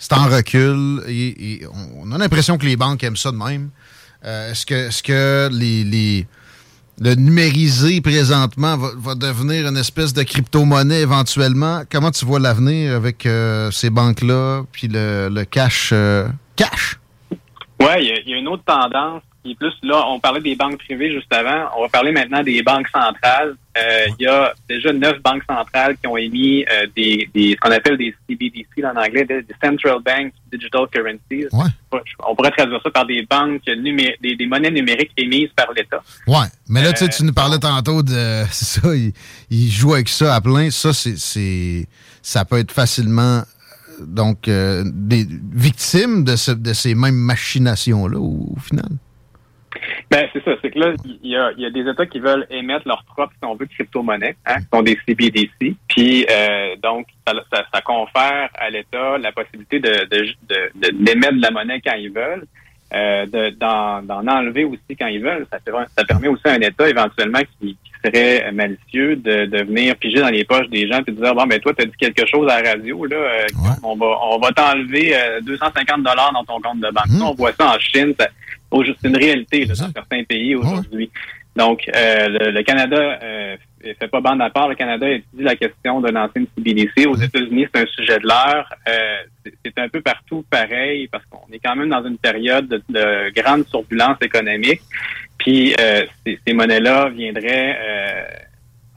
c'est 0.00 0.14
en 0.14 0.24
recul. 0.24 1.00
On 2.02 2.10
a 2.10 2.18
l'impression 2.18 2.58
que 2.58 2.64
les 2.64 2.74
banques 2.76 3.04
aiment 3.04 3.16
ça 3.16 3.30
de 3.30 3.36
même. 3.36 3.70
Euh, 4.24 4.50
est-ce 4.50 4.66
que, 4.66 4.74
est-ce 4.74 5.02
que 5.02 5.48
les, 5.52 6.26
le 7.00 7.14
numérisé 7.14 8.00
présentement 8.00 8.76
va, 8.76 9.14
devenir 9.14 9.68
une 9.68 9.76
espèce 9.76 10.12
de 10.12 10.22
crypto-monnaie 10.22 11.02
éventuellement? 11.02 11.82
Comment 11.90 12.10
tu 12.10 12.24
vois 12.24 12.40
l'avenir 12.40 12.96
avec 12.96 13.24
euh, 13.26 13.70
ces 13.70 13.90
banques-là, 13.90 14.62
puis 14.72 14.88
le, 14.90 15.44
cash? 15.44 15.90
euh, 15.92 16.28
cash? 16.56 16.98
A- 17.82 18.00
il 18.00 18.22
y 18.26 18.34
a 18.34 18.36
une 18.36 18.48
autre 18.48 18.64
tendance 18.64 19.22
est 19.44 19.54
plus 19.54 19.72
là. 19.82 20.04
On 20.08 20.20
parlait 20.20 20.40
des 20.40 20.54
banques 20.54 20.78
privées 20.78 21.12
juste 21.12 21.32
avant. 21.32 21.68
On 21.76 21.82
va 21.82 21.88
parler 21.88 22.12
maintenant 22.12 22.42
des 22.42 22.62
banques 22.62 22.88
centrales. 22.88 23.54
Euh, 23.78 24.06
Il 24.18 24.24
y 24.24 24.26
a 24.26 24.52
déjà 24.68 24.92
neuf 24.92 25.20
banques 25.22 25.42
centrales 25.48 25.96
qui 25.96 26.06
ont 26.06 26.16
émis 26.16 26.64
euh, 26.70 26.86
des, 26.96 27.28
des 27.34 27.52
ce 27.52 27.56
qu'on 27.56 27.70
appelle 27.70 27.96
des 27.96 28.14
CBDC 28.28 28.84
en 28.84 28.96
anglais, 29.00 29.24
des, 29.24 29.44
Central 29.62 29.98
Bank 30.04 30.32
Digital 30.52 30.82
Currencies. 30.92 31.46
Ouais. 31.52 32.00
On 32.28 32.34
pourrait 32.34 32.50
traduire 32.50 32.80
ça 32.82 32.90
par 32.90 33.06
des 33.06 33.24
banques 33.30 33.62
numé- 33.66 34.16
des, 34.20 34.36
des 34.36 34.46
monnaies 34.46 34.70
numériques 34.70 35.12
émises 35.16 35.50
par 35.56 35.72
l'État. 35.74 36.02
Ouais, 36.26 36.46
mais 36.68 36.82
là, 36.82 36.92
tu 36.92 36.98
sais, 36.98 37.04
Euh, 37.04 37.08
tu 37.16 37.24
nous 37.24 37.32
parlais 37.32 37.58
tantôt 37.58 38.02
de. 38.02 38.44
Ça, 38.50 38.94
il, 38.94 39.12
il 39.50 39.70
joue 39.70 39.94
avec 39.94 40.08
ça 40.08 40.34
à 40.34 40.40
plein. 40.40 40.70
Ça, 40.70 40.92
c'est. 40.92 41.86
Ça 42.22 42.44
peut 42.44 42.58
être 42.58 42.72
facilement. 42.72 43.42
Donc, 44.00 44.44
des 44.46 45.26
victimes 45.52 46.24
de, 46.24 46.34
ce- 46.36 46.52
de 46.52 46.72
ces 46.72 46.94
mêmes 46.94 47.14
machinations-là, 47.16 48.18
au, 48.18 48.54
au 48.56 48.60
final. 48.60 48.88
Ben, 50.10 50.28
c'est 50.32 50.42
ça. 50.44 50.52
C'est 50.60 50.70
que 50.72 50.78
là, 50.80 50.92
il 51.04 51.30
y 51.30 51.36
a, 51.36 51.52
y 51.56 51.64
a 51.64 51.70
des 51.70 51.88
États 51.88 52.04
qui 52.06 52.18
veulent 52.18 52.44
émettre 52.50 52.86
leur 52.88 53.04
propre, 53.04 53.32
si 53.40 53.48
on 53.48 53.54
veut, 53.54 53.66
crypto-monnaie, 53.66 54.34
hein, 54.44 54.56
qui 54.58 54.66
sont 54.72 54.82
des 54.82 54.98
CBDC. 55.06 55.76
Puis, 55.88 56.26
euh, 56.28 56.74
donc, 56.82 57.06
ça, 57.26 57.34
ça, 57.52 57.64
ça 57.72 57.80
confère 57.80 58.48
à 58.54 58.70
l'État 58.70 59.18
la 59.18 59.30
possibilité 59.30 59.78
de, 59.78 59.88
de, 60.10 60.26
de- 60.48 60.70
de- 60.74 61.04
d'émettre 61.04 61.34
de 61.36 61.42
la 61.42 61.50
monnaie 61.52 61.80
quand 61.80 61.94
ils 61.94 62.10
veulent, 62.10 62.44
euh, 62.92 63.24
de, 63.26 63.50
d'en, 63.50 64.02
d'en 64.02 64.26
enlever 64.26 64.64
aussi 64.64 64.96
quand 64.98 65.06
ils 65.06 65.22
veulent. 65.22 65.46
Ça, 65.52 65.58
ça 65.96 66.04
permet 66.04 66.26
aussi 66.26 66.42
à 66.48 66.52
un 66.54 66.60
État, 66.60 66.88
éventuellement, 66.88 67.38
qui, 67.60 67.76
qui 67.76 67.90
serait 68.04 68.50
malicieux, 68.50 69.14
de, 69.14 69.44
de 69.46 69.58
venir 69.62 69.94
piger 69.94 70.18
dans 70.18 70.30
les 70.30 70.42
poches 70.44 70.68
des 70.70 70.88
gens 70.88 70.98
et 71.06 71.10
de 71.12 71.22
dire, 71.22 71.34
bon, 71.36 71.46
ben, 71.46 71.60
toi, 71.60 71.72
tu 71.72 71.82
as 71.82 71.86
dit 71.86 71.96
quelque 72.00 72.26
chose 72.26 72.50
à 72.50 72.60
la 72.60 72.70
radio, 72.72 73.04
là, 73.06 73.16
euh, 73.16 73.46
on 73.84 73.94
va, 73.94 74.06
on 74.24 74.38
va 74.40 74.50
t'enlever 74.50 75.14
euh, 75.14 75.40
250 75.42 76.02
dollars 76.02 76.32
dans 76.32 76.44
ton 76.44 76.60
compte 76.60 76.80
de 76.80 76.88
banque. 76.90 77.06
Ça, 77.16 77.24
on 77.26 77.34
voit 77.34 77.52
ça 77.52 77.76
en 77.76 77.78
Chine. 77.78 78.12
Ça, 78.18 78.26
c'est 78.72 79.08
une 79.08 79.16
réalité 79.16 79.64
là, 79.64 79.74
dans 79.74 79.92
certains 79.92 80.24
pays 80.24 80.54
aujourd'hui. 80.54 81.10
Donc, 81.56 81.82
euh, 81.94 82.28
le, 82.28 82.50
le, 82.52 82.62
Canada 82.62 83.18
euh, 83.22 83.56
fait 83.82 84.08
pas 84.08 84.20
bande 84.20 84.40
à 84.40 84.50
part. 84.50 84.68
Le 84.68 84.74
Canada 84.74 85.08
étudie 85.08 85.42
la 85.42 85.56
question 85.56 86.00
de 86.00 86.10
lancer 86.10 86.32
une 86.36 86.46
CBDC. 86.56 87.06
Aux 87.06 87.16
États-Unis, 87.16 87.66
c'est 87.72 87.82
un 87.82 87.86
sujet 87.86 88.18
de 88.18 88.26
l'heure. 88.26 88.72
Euh, 88.88 89.16
c'est 89.64 89.78
un 89.78 89.88
peu 89.88 90.00
partout 90.00 90.44
pareil 90.48 91.08
parce 91.08 91.24
qu'on 91.26 91.52
est 91.52 91.58
quand 91.58 91.74
même 91.74 91.88
dans 91.88 92.04
une 92.04 92.18
période 92.18 92.68
de, 92.68 92.82
de 92.88 93.30
grande 93.40 93.66
turbulence 93.66 94.18
économique. 94.20 94.82
Puis 95.38 95.74
euh, 95.80 96.04
ces, 96.24 96.38
ces 96.46 96.52
monnaies-là 96.52 97.08
viendraient, 97.08 97.78
euh, 97.80 98.24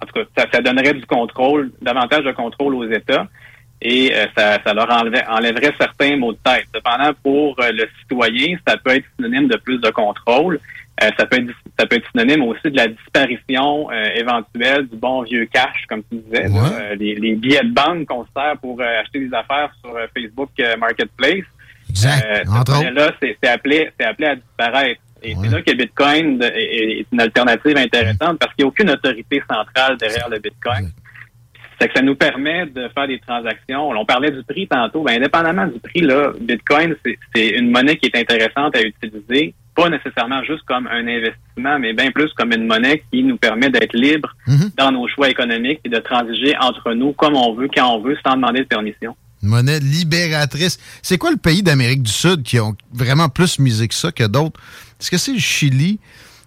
en 0.02 0.06
tout 0.06 0.14
cas, 0.14 0.26
ça, 0.38 0.48
ça, 0.52 0.62
donnerait 0.62 0.94
du 0.94 1.06
contrôle, 1.06 1.72
davantage 1.82 2.24
de 2.24 2.32
contrôle 2.32 2.76
aux 2.76 2.90
États. 2.90 3.28
Et 3.86 4.16
euh, 4.16 4.26
ça, 4.38 4.60
ça, 4.66 4.74
leur 4.74 4.90
enlèverait, 4.90 5.26
enlèverait 5.28 5.74
certains 5.78 6.16
mots 6.16 6.32
de 6.32 6.38
tête. 6.44 6.66
Cependant, 6.74 7.12
pour 7.22 7.60
euh, 7.60 7.70
le 7.74 7.86
citoyen, 8.00 8.56
ça 8.66 8.78
peut 8.78 8.92
être 8.96 9.06
synonyme 9.18 9.50
de 9.50 9.58
plus 9.58 9.78
de 9.80 9.90
contrôle. 9.90 10.58
Euh, 11.04 11.10
ça 11.18 11.26
peut 11.26 11.38
être 11.38 11.52
ça 11.78 11.86
peut 11.86 11.98
être 11.98 12.08
synonyme 12.12 12.44
aussi 12.44 12.70
de 12.72 12.78
la 12.78 12.88
disparition 12.88 13.90
euh, 13.92 14.06
éventuelle 14.16 14.88
du 14.88 14.96
bon 14.96 15.24
vieux 15.24 15.46
cash, 15.52 15.86
comme 15.90 16.02
tu 16.10 16.18
disais, 16.18 16.48
Ouais. 16.48 16.54
là, 16.62 16.70
euh, 16.92 16.96
les, 16.96 17.16
les 17.16 17.34
billets 17.36 17.64
de 17.64 17.74
banque 17.74 18.06
qu'on 18.06 18.24
se 18.26 18.30
sert 18.34 18.56
pour 18.62 18.80
acheter 18.82 19.20
des 19.28 19.34
affaires 19.36 19.72
sur 19.84 19.92
Facebook 20.16 20.50
Marketplace. 20.80 21.44
Exact. 21.90 22.26
Euh, 22.26 22.44
Entre 22.52 22.94
là 22.94 23.12
c'est 23.22 23.48
appelé 23.50 23.90
c'est 24.00 24.06
appelé 24.06 24.28
à 24.30 24.36
disparaître. 24.36 25.02
Et 25.24 25.36
Ouais. 25.36 25.42
c'est 25.44 25.56
là 25.56 25.62
que 25.62 25.72
Bitcoin 25.74 26.42
est 26.44 27.06
une 27.12 27.22
alternative 27.22 27.78
intéressante 27.78 28.38
parce 28.40 28.54
qu'il 28.54 28.64
n'y 28.64 28.66
a 28.66 28.68
aucune 28.68 28.90
autorité 28.92 29.42
centrale 29.50 29.98
derrière 29.98 30.30
le 30.30 30.40
Bitcoin. 30.40 30.90
C'est 31.84 31.90
que 31.90 31.96
ça 32.00 32.02
nous 32.02 32.16
permet 32.16 32.66
de 32.68 32.88
faire 32.96 33.08
des 33.10 33.20
transactions. 33.20 33.90
On 33.90 34.06
parlait 34.06 34.32
du 34.32 34.42
prix 34.44 34.68
tantôt. 34.70 35.04
Ben, 35.04 35.18
indépendamment 35.18 35.68
du 35.68 35.80
prix, 35.80 36.00
là, 36.00 36.32
Bitcoin, 36.40 36.96
c'est- 37.06 37.18
c'est 37.36 37.50
une 37.50 37.72
monnaie 37.72 37.98
qui 37.98 38.06
est 38.06 38.18
intéressante 38.18 38.74
à 38.78 38.82
utiliser, 38.82 39.54
pas 39.76 39.90
nécessairement 39.90 40.42
juste 40.46 40.62
comme 40.66 40.88
un 40.88 41.06
investissement, 41.06 41.78
mais 41.80 41.92
bien 41.94 42.12
plus 42.12 42.32
comme 42.38 42.54
une 42.54 42.66
monnaie 42.68 43.04
qui 43.12 43.22
nous 43.24 43.36
permet 43.36 43.70
d'être 43.70 43.94
libre 43.98 44.34
Mhm. 44.48 44.70
dans 44.78 44.92
nos 44.94 45.10
choix 45.10 45.30
économiques 45.30 45.82
et 45.84 45.90
de 45.90 45.98
transiger 46.00 46.56
entre 46.62 46.94
nous 46.94 47.12
comme 47.12 47.36
on 47.36 47.54
veut, 47.54 47.68
quand 47.76 47.94
on 47.98 48.02
veut, 48.02 48.16
sans 48.26 48.36
demander 48.36 48.60
de 48.62 48.68
permission. 48.68 49.14
Une 49.42 49.50
monnaie 49.50 49.80
libératrice. 49.80 50.80
C'est 51.02 51.18
quoi 51.18 51.32
le 51.32 51.38
pays 51.38 51.64
d'Amérique 51.64 52.04
du 52.04 52.12
Sud 52.12 52.44
qui 52.44 52.62
ont 52.62 52.76
vraiment 52.94 53.28
plus 53.28 53.60
misé 53.60 53.90
que 53.90 53.94
ça 53.96 54.14
que 54.14 54.24
d'autres? 54.26 54.58
Est-ce 55.02 55.12
que 55.12 55.18
c'est 55.18 55.34
le 55.34 55.40
Chili? 55.40 56.00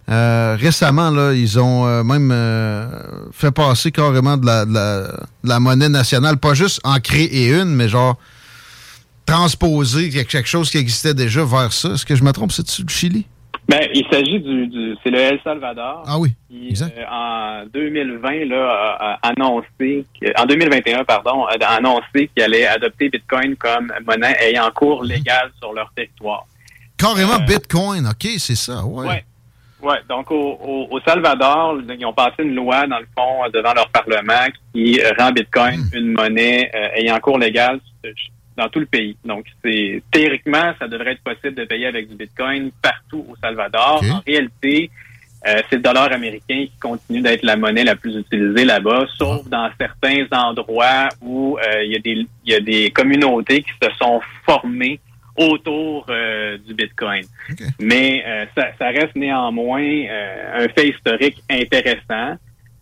Euh, 0.08 0.56
récemment, 0.58 1.10
là, 1.10 1.32
ils 1.32 1.58
ont 1.58 1.84
euh, 1.86 2.04
même 2.04 2.30
euh, 2.32 2.86
fait 3.32 3.50
passer 3.50 3.90
carrément 3.90 4.36
de 4.36 4.46
la, 4.46 4.64
de 4.64 4.72
la- 4.72 5.02
de 5.42 5.48
la 5.48 5.58
monnaie 5.60 5.88
nationale, 5.88 6.36
pas 6.36 6.54
juste 6.54 6.80
en 6.84 7.00
créer 7.00 7.48
une, 7.48 7.74
mais 7.74 7.88
genre 7.88 8.16
transposer 9.24 10.10
quelque 10.10 10.46
chose 10.46 10.70
qui 10.70 10.78
existait 10.78 11.14
déjà 11.14 11.44
vers 11.44 11.72
ça. 11.72 11.90
Est-ce 11.90 12.06
que 12.06 12.14
je 12.14 12.22
me 12.22 12.32
trompe, 12.32 12.52
c'est-tu 12.52 12.82
le 12.82 12.88
Chili? 12.88 13.26
Ben, 13.68 13.80
il 13.92 14.04
s'agit 14.12 14.38
du, 14.38 14.68
du 14.68 14.94
c'est 15.02 15.10
le 15.10 15.18
El 15.18 15.40
Salvador. 15.42 16.04
Ah 16.06 16.20
oui, 16.20 16.32
qui, 16.48 16.68
exact. 16.68 16.96
en 17.10 17.64
2020 17.74 18.44
là, 18.44 18.70
a, 18.70 19.18
a 19.24 19.30
annoncé, 19.30 20.06
en 20.38 20.46
2021 20.46 21.02
pardon, 21.04 21.46
a 21.46 21.66
annoncé 21.74 22.30
qu'il 22.32 22.44
allait 22.44 22.64
adopter 22.68 23.08
Bitcoin 23.08 23.56
comme 23.56 23.92
monnaie 24.06 24.36
ayant 24.40 24.70
cours 24.72 25.02
légal 25.02 25.50
sur 25.60 25.72
leur 25.72 25.90
territoire. 25.96 26.46
Carrément 26.96 27.40
Bitcoin, 27.40 28.06
OK, 28.06 28.28
c'est 28.38 28.54
ça, 28.54 28.84
ouais. 28.84 29.08
Ouais. 29.08 29.24
Ouais, 29.86 29.98
donc 30.08 30.30
au, 30.32 30.58
au, 30.60 30.88
au 30.90 31.00
Salvador, 31.00 31.78
ils 31.96 32.04
ont 32.04 32.12
passé 32.12 32.42
une 32.42 32.54
loi, 32.56 32.86
dans 32.88 32.98
le 32.98 33.06
fond, 33.16 33.48
devant 33.52 33.72
leur 33.72 33.88
Parlement 33.90 34.46
qui 34.74 35.00
rend 35.18 35.30
Bitcoin 35.30 35.80
une 35.94 36.12
monnaie 36.12 36.70
euh, 36.74 36.88
ayant 37.00 37.18
cours 37.20 37.38
légal 37.38 37.78
dans 38.56 38.68
tout 38.68 38.80
le 38.80 38.86
pays. 38.86 39.16
Donc, 39.24 39.44
c'est 39.64 40.02
théoriquement, 40.10 40.72
ça 40.80 40.88
devrait 40.88 41.12
être 41.12 41.22
possible 41.22 41.54
de 41.54 41.64
payer 41.66 41.86
avec 41.86 42.08
du 42.08 42.16
Bitcoin 42.16 42.70
partout 42.82 43.24
au 43.28 43.36
Salvador. 43.36 44.00
En 44.12 44.22
réalité, 44.26 44.90
euh, 45.46 45.60
c'est 45.68 45.76
le 45.76 45.82
dollar 45.82 46.10
américain 46.10 46.64
qui 46.64 46.72
continue 46.80 47.20
d'être 47.20 47.44
la 47.44 47.54
monnaie 47.56 47.84
la 47.84 47.94
plus 47.94 48.16
utilisée 48.16 48.64
là-bas, 48.64 49.04
sauf 49.16 49.46
dans 49.48 49.70
certains 49.78 50.24
endroits 50.32 51.10
où 51.20 51.58
euh, 51.58 51.84
il 51.84 51.92
y, 51.92 51.96
a 51.96 51.98
des- 52.00 52.26
il 52.44 52.52
y 52.52 52.54
a 52.54 52.60
des 52.60 52.90
communautés 52.90 53.62
qui 53.62 53.70
se 53.80 53.88
sont 54.00 54.20
formées 54.44 54.98
autour 55.36 56.06
euh, 56.08 56.58
du 56.66 56.74
Bitcoin. 56.74 57.24
Mais 57.80 58.22
euh, 58.26 58.44
ça, 58.56 58.68
ça 58.78 58.86
reste 58.88 59.14
néanmoins 59.16 59.82
euh, 59.82 60.64
un 60.64 60.68
fait 60.68 60.88
historique 60.88 61.42
intéressant. 61.50 62.36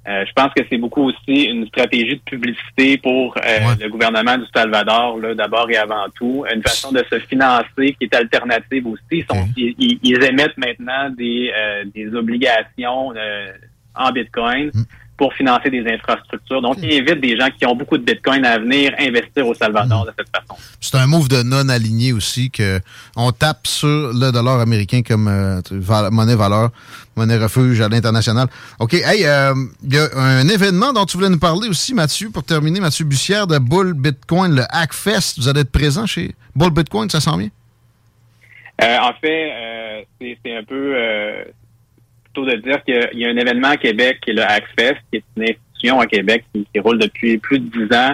Euh, 0.06 0.22
je 0.26 0.32
pense 0.34 0.52
que 0.54 0.62
c'est 0.68 0.76
beaucoup 0.76 1.04
aussi 1.04 1.44
une 1.44 1.66
stratégie 1.68 2.16
de 2.16 2.20
publicité 2.30 2.98
pour 2.98 3.34
euh, 3.38 3.40
Ouais. 3.40 3.84
le 3.84 3.88
gouvernement 3.88 4.36
du 4.36 4.44
Salvador, 4.54 5.18
là, 5.18 5.34
d'abord 5.34 5.70
et 5.70 5.76
avant 5.78 6.04
tout. 6.14 6.44
Une 6.54 6.62
façon 6.62 6.92
de 6.92 7.02
se 7.10 7.18
financer 7.20 7.94
qui 7.98 8.04
est 8.04 8.14
alternative 8.14 8.86
aussi. 8.86 9.00
Ils, 9.12 9.24
sont- 9.24 9.48
ils, 9.56 9.98
ils- 10.02 10.22
émettent 10.24 10.58
maintenant 10.58 11.08
des, 11.16 11.50
euh, 11.56 11.84
des 11.94 12.14
obligations 12.14 13.14
euh, 13.16 13.46
en 13.94 14.10
Bitcoin 14.12 14.70
Mm. 14.74 14.82
Pour 15.16 15.32
financer 15.34 15.70
des 15.70 15.84
infrastructures. 15.86 16.60
Donc, 16.60 16.76
ils 16.82 16.98
invitent 16.98 17.20
des 17.20 17.36
gens 17.38 17.48
qui 17.56 17.64
ont 17.66 17.76
beaucoup 17.76 17.96
de 17.96 18.02
Bitcoin 18.02 18.44
à 18.44 18.58
venir 18.58 18.92
investir 18.98 19.46
au 19.46 19.54
Salvador 19.54 20.06
de 20.06 20.12
cette 20.18 20.28
façon. 20.28 20.60
C'est 20.80 20.96
un 20.96 21.06
move 21.06 21.28
de 21.28 21.42
non-aligné 21.42 22.12
aussi 22.12 22.50
que 22.50 22.80
on 23.14 23.30
tape 23.30 23.66
sur 23.66 23.86
le 24.12 24.32
dollar 24.32 24.58
américain 24.60 25.02
comme 25.02 25.28
euh, 25.28 25.60
val- 25.70 26.10
monnaie 26.10 26.34
valeur, 26.34 26.70
monnaie 27.16 27.36
refuge 27.38 27.80
à 27.80 27.88
l'international. 27.88 28.48
OK, 28.80 28.94
hey, 28.94 29.24
euh, 29.24 29.54
il 29.84 29.94
y 29.94 29.98
a 29.98 30.08
un 30.16 30.48
événement 30.48 30.92
dont 30.92 31.04
tu 31.04 31.16
voulais 31.16 31.30
nous 31.30 31.38
parler 31.38 31.68
aussi, 31.68 31.94
Mathieu, 31.94 32.30
pour 32.30 32.42
terminer, 32.42 32.80
Mathieu 32.80 33.04
Bussière 33.04 33.46
de 33.46 33.58
Bull 33.58 33.94
Bitcoin, 33.94 34.56
le 34.56 34.64
Hackfest. 34.68 35.38
Vous 35.38 35.48
allez 35.48 35.60
être 35.60 35.70
présent 35.70 36.06
chez 36.06 36.34
Bull 36.56 36.70
Bitcoin, 36.70 37.08
ça 37.08 37.20
sent 37.20 37.36
bien? 37.38 37.50
Euh, 38.82 38.98
en 38.98 39.12
fait, 39.20 39.52
euh, 39.52 40.02
c'est 40.20 40.56
un 40.56 40.64
peu 40.64 40.94
euh, 40.96 41.44
plutôt 42.34 42.50
de 42.50 42.56
dire 42.56 42.82
qu'il 42.84 42.94
y 42.94 42.98
a- 42.98 43.12
il 43.12 43.18
y 43.20 43.24
a 43.26 43.28
un 43.28 43.36
événement 43.36 43.68
à 43.68 43.76
Québec 43.76 44.18
qui 44.22 44.30
est 44.30 44.34
le 44.34 44.42
Hackfest, 44.42 44.96
qui 45.10 45.18
est 45.18 45.24
une 45.36 45.42
institution 45.44 46.00
à 46.00 46.06
Québec 46.06 46.44
qui, 46.52 46.66
qui 46.72 46.80
roule 46.80 46.98
depuis 46.98 47.38
plus 47.38 47.58
de 47.60 47.86
10 47.86 47.96
ans. 47.96 48.12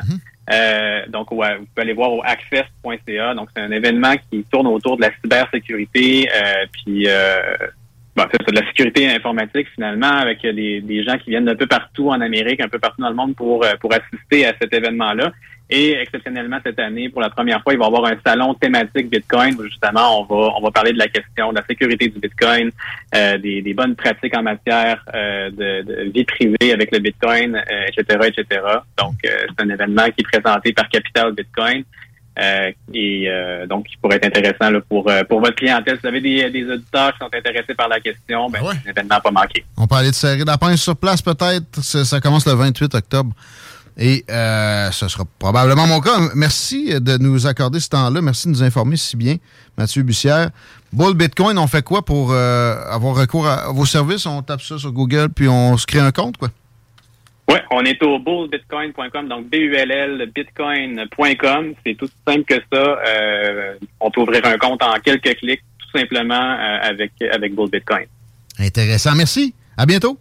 Euh, 0.53 1.07
donc, 1.09 1.31
ouais, 1.33 1.57
vous 1.59 1.65
pouvez 1.67 1.83
aller 1.83 1.93
voir 1.93 2.13
au 2.13 2.23
hackfest.ca. 2.25 3.35
Donc, 3.35 3.49
c'est 3.55 3.63
un 3.63 3.71
événement 3.71 4.15
qui 4.31 4.45
tourne 4.51 4.67
autour 4.67 4.97
de 4.97 5.03
la 5.03 5.11
cybersécurité, 5.23 6.29
euh, 6.29 6.67
puis 6.73 7.05
euh, 7.07 7.41
bon, 8.17 8.25
c'est 8.33 8.53
de 8.53 8.61
la 8.61 8.67
sécurité 8.67 9.09
informatique 9.09 9.69
finalement, 9.75 10.09
avec 10.11 10.43
des, 10.43 10.81
des 10.81 11.03
gens 11.05 11.17
qui 11.19 11.31
viennent 11.31 11.45
d'un 11.45 11.55
peu 11.55 11.67
partout 11.67 12.09
en 12.11 12.21
Amérique, 12.21 12.61
un 12.61 12.69
peu 12.69 12.79
partout 12.81 13.01
dans 13.01 13.11
le 13.11 13.15
monde 13.15 13.37
pour 13.37 13.65
euh, 13.65 13.73
pour 13.81 13.93
assister 13.95 14.47
à 14.47 14.55
cet 14.61 14.73
événement-là. 14.75 15.33
Et 15.73 15.93
exceptionnellement 15.93 16.59
cette 16.65 16.81
année, 16.81 17.09
pour 17.09 17.21
la 17.21 17.31
première 17.31 17.63
fois, 17.63 17.73
il 17.73 17.79
va 17.79 17.85
y 17.85 17.89
avoir 17.89 18.05
un 18.07 18.17
salon 18.27 18.55
thématique 18.55 19.09
Bitcoin 19.09 19.55
où 19.57 19.63
justement 19.65 20.21
on 20.21 20.25
va 20.25 20.53
on 20.59 20.61
va 20.63 20.71
parler 20.73 20.93
de 20.93 20.99
la 20.99 21.07
question 21.07 21.51
de 21.53 21.59
la 21.59 21.65
sécurité 21.65 22.09
du 22.09 22.19
Bitcoin, 22.19 22.71
euh, 23.15 23.39
des, 23.39 23.63
des 23.63 23.73
bonnes 23.75 23.95
pratiques 23.95 24.37
en 24.37 24.43
matière 24.43 25.05
euh, 25.15 25.49
de, 25.51 25.83
de 25.83 26.11
vie 26.13 26.25
privée 26.25 26.73
avec 26.73 26.91
le 26.93 26.99
Bitcoin, 26.99 27.55
euh, 27.55 27.87
etc., 27.89 28.19
etc. 28.29 28.61
Donc 28.99 29.15
euh, 29.25 29.29
c'est 29.49 29.65
un 29.65 29.69
événement 29.71 30.07
qui 30.07 30.21
est 30.23 30.39
présenté 30.41 30.73
par 30.73 30.89
Capital 30.89 31.33
Bitcoin. 31.33 31.85
Euh, 32.39 32.71
et 32.95 33.25
euh, 33.29 33.67
donc, 33.67 33.87
il 33.93 33.99
pourrait 33.99 34.17
être 34.17 34.27
intéressant 34.27 34.71
là, 34.71 34.81
pour, 34.89 35.11
pour 35.29 35.41
votre 35.41 35.57
clientèle. 35.57 35.97
Si 35.97 36.01
vous 36.03 36.09
avez 36.09 36.21
des, 36.21 36.49
des 36.51 36.65
auditeurs 36.73 37.13
qui 37.13 37.19
sont 37.19 37.29
intéressés 37.35 37.75
par 37.75 37.89
la 37.89 38.01
question, 38.01 38.49
ben, 38.49 38.63
Ouais? 38.63 38.75
c'est 38.83 38.89
un 38.89 38.93
événement 38.93 39.21
pas 39.21 39.31
manquer. 39.31 39.65
On 39.77 39.87
peut 39.87 39.97
aller 39.97 40.11
te 40.11 40.17
serrer 40.17 40.39
de 40.39 40.47
la 40.47 40.57
pince 40.57 40.81
sur 40.81 40.97
place 40.97 41.21
peut-être. 41.21 41.83
Ça, 41.83 42.05
ça 42.05 42.21
commence 42.21 42.47
le 42.47 42.55
28 42.55 42.95
octobre. 42.95 43.35
Et 43.99 44.25
euh, 44.31 44.91
ce 44.91 45.09
sera 45.09 45.25
probablement 45.39 45.87
mon 45.87 46.01
cas. 46.01 46.19
Merci 46.35 46.95
de 47.01 47.19
nous 47.19 47.47
accorder 47.47 47.81
ce 47.81 47.89
temps-là. 47.91 48.23
Merci 48.23 48.49
de 48.49 48.53
nous 48.53 48.63
informer 48.63 48.97
si 48.97 49.17
bien, 49.17 49.37
Mathieu 49.77 50.03
Bussière. 50.03 50.51
Bull 50.93 51.15
Bitcoin, 51.15 51.59
on 51.59 51.67
fait 51.67 51.83
quoi 51.83 52.03
pour 52.03 52.33
euh, 52.33 52.77
avoir 52.91 53.17
recours 53.17 53.47
à 53.47 53.71
vos 53.73 53.85
services? 53.85 54.27
On 54.27 54.43
tape 54.43 54.63
ça 54.63 54.79
sur 54.79 54.93
Google, 54.93 55.29
puis 55.29 55.49
on 55.49 55.77
se 55.77 55.87
crée 55.87 56.01
un 56.01 56.13
compte, 56.13 56.37
quoi? 56.37 56.49
Oui, 57.49 57.57
on 57.73 57.85
est 57.85 58.01
au 58.03 58.19
bullbitcoin.com, 58.21 59.29
donc 59.29 59.51
B-U-L-L 59.51 60.31
bitcoin.com. 60.35 61.75
C'est 61.85 61.97
tout 61.97 62.09
simple 62.27 62.45
que 62.45 62.55
ça. 62.73 62.99
Euh, 63.09 63.75
on 63.99 64.11
peut 64.11 64.21
ouvrir 64.21 64.45
un 64.47 64.57
compte 64.57 64.83
en 64.83 64.95
quelques 65.01 65.37
clics, 65.37 65.63
tout 65.79 65.99
simplement 65.99 66.57
avec, 66.81 67.13
avec 67.33 67.55
Bull 67.55 67.69
Bitcoin. 67.69 68.07
Intéressant. 68.59 69.15
Merci. 69.17 69.55
À 69.77 69.87
bientôt. 69.87 70.19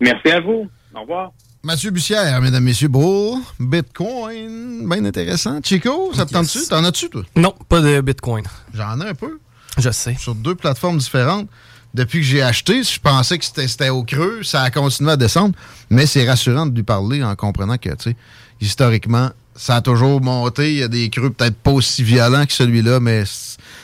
Merci 0.00 0.30
à 0.30 0.40
vous. 0.40 0.68
Au 0.94 1.00
revoir. 1.00 1.32
Mathieu 1.62 1.90
Bussière, 1.90 2.40
mesdames, 2.40 2.62
messieurs, 2.62 2.88
Bull 2.88 3.40
Bitcoin. 3.58 4.88
Bien 4.88 5.04
intéressant. 5.04 5.58
Chico, 5.62 6.12
ça 6.14 6.24
te 6.24 6.32
tente-tu? 6.32 6.60
T'en 6.68 6.84
as-tu, 6.84 7.10
toi? 7.10 7.22
Non, 7.34 7.52
pas 7.68 7.80
de 7.80 8.00
Bitcoin. 8.00 8.44
J'en 8.72 9.00
ai 9.00 9.08
un 9.08 9.14
peu. 9.14 9.40
Je 9.76 9.90
sais. 9.90 10.16
sur 10.18 10.34
deux 10.34 10.54
plateformes 10.54 10.98
différentes. 10.98 11.48
Depuis 11.94 12.20
que 12.20 12.26
j'ai 12.26 12.42
acheté, 12.42 12.82
je 12.82 13.00
pensais 13.00 13.38
que 13.38 13.44
c'était 13.44 13.88
au 13.88 14.04
creux, 14.04 14.42
ça 14.44 14.62
a 14.62 14.70
continué 14.70 15.10
à 15.10 15.16
descendre, 15.16 15.54
mais 15.90 16.06
c'est 16.06 16.28
rassurant 16.28 16.66
de 16.66 16.74
lui 16.74 16.82
parler 16.82 17.24
en 17.24 17.34
comprenant 17.34 17.76
que, 17.78 17.88
tu 17.90 18.10
sais, 18.10 18.16
historiquement, 18.60 19.30
ça 19.56 19.76
a 19.76 19.80
toujours 19.80 20.20
monté. 20.20 20.72
Il 20.72 20.78
y 20.78 20.82
a 20.82 20.88
des 20.88 21.10
creux 21.10 21.30
peut-être 21.30 21.56
pas 21.56 21.72
aussi 21.72 22.04
violents 22.04 22.46
que 22.46 22.52
celui-là, 22.52 23.00
mais 23.00 23.24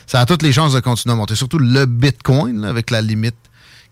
ça 0.06 0.20
a 0.20 0.26
toutes 0.26 0.42
les 0.42 0.52
chances 0.52 0.74
de 0.74 0.80
continuer 0.80 1.14
à 1.14 1.16
monter. 1.16 1.34
Surtout 1.34 1.58
le 1.58 1.86
Bitcoin, 1.86 2.60
là, 2.60 2.68
avec 2.68 2.90
la 2.90 3.00
limite 3.00 3.36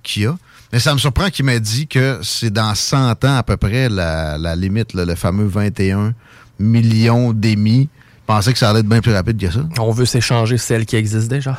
qu'il 0.02 0.22
y 0.22 0.26
a. 0.26 0.36
Mais 0.72 0.78
ça 0.78 0.92
me 0.94 0.98
surprend 0.98 1.28
qu'il 1.28 1.44
m'ait 1.44 1.60
dit 1.60 1.86
que 1.86 2.20
c'est 2.22 2.50
dans 2.50 2.74
100 2.74 3.24
ans 3.24 3.36
à 3.36 3.42
peu 3.42 3.56
près 3.56 3.88
la, 3.88 4.38
la 4.38 4.56
limite, 4.56 4.94
là, 4.94 5.04
le 5.04 5.14
fameux 5.14 5.46
21 5.46 6.14
millions 6.58 7.32
d'émis. 7.32 7.88
Je 8.20 8.26
pensais 8.26 8.52
que 8.52 8.58
ça 8.58 8.70
allait 8.70 8.80
être 8.80 8.88
bien 8.88 9.00
plus 9.00 9.12
rapide 9.12 9.38
que 9.38 9.50
ça. 9.50 9.60
On 9.78 9.90
veut 9.90 10.06
s'échanger 10.06 10.56
celle 10.56 10.86
qui 10.86 10.96
existe 10.96 11.28
déjà. 11.28 11.58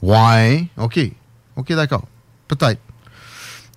Ouais, 0.00 0.66
OK. 0.78 0.98
OK, 1.56 1.72
d'accord. 1.74 2.04
Peut-être. 2.46 2.80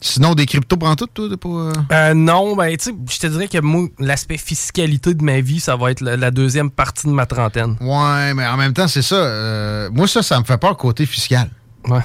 Sinon, 0.03 0.33
des 0.33 0.45
cryptos, 0.47 0.77
prends 0.77 0.95
tout, 0.95 1.07
toi? 1.07 1.27
Pour, 1.39 1.59
euh? 1.59 1.73
Euh, 1.91 2.13
non, 2.15 2.55
ben, 2.55 2.75
tu 2.77 2.85
sais, 2.85 2.95
je 3.11 3.19
te 3.19 3.27
dirais 3.27 3.47
que 3.47 3.59
moi, 3.59 3.87
l'aspect 3.99 4.37
fiscalité 4.37 5.13
de 5.13 5.23
ma 5.23 5.41
vie, 5.41 5.59
ça 5.59 5.75
va 5.75 5.91
être 5.91 6.01
la, 6.01 6.15
la 6.17 6.31
deuxième 6.31 6.71
partie 6.71 7.05
de 7.07 7.11
ma 7.11 7.25
trentaine. 7.27 7.75
Ouais, 7.81 8.33
mais 8.33 8.47
en 8.47 8.57
même 8.57 8.73
temps, 8.73 8.87
c'est 8.87 9.03
ça. 9.03 9.15
euh, 9.15 9.89
moi, 9.91 10.07
ça, 10.07 10.23
ça 10.23 10.39
me 10.39 10.43
fait 10.45 10.57
peur 10.57 10.75
côté 10.77 11.05
fiscal. 11.05 11.49
Ouais. 11.87 11.99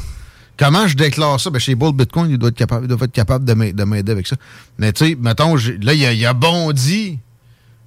Comment 0.58 0.86
je 0.88 0.96
déclare 0.96 1.38
ça? 1.38 1.50
Ben, 1.50 1.58
chez 1.58 1.74
Bull 1.74 1.92
Bitcoin, 1.94 2.30
il 2.30 2.38
doit 2.38 2.48
être 2.48 2.56
capable, 2.56 2.86
il 2.86 2.88
doit 2.88 3.04
être 3.04 3.12
capable 3.12 3.44
de 3.44 3.52
m'a- 3.52 3.72
de 3.72 3.84
m'aider 3.84 4.12
avec 4.12 4.26
ça. 4.26 4.36
Mais 4.78 4.92
tu 4.92 5.06
sais, 5.06 5.14
mettons, 5.20 5.54
là, 5.56 5.92
il 5.94 6.24
a, 6.24 6.30
a 6.30 6.32
bondi. 6.32 7.18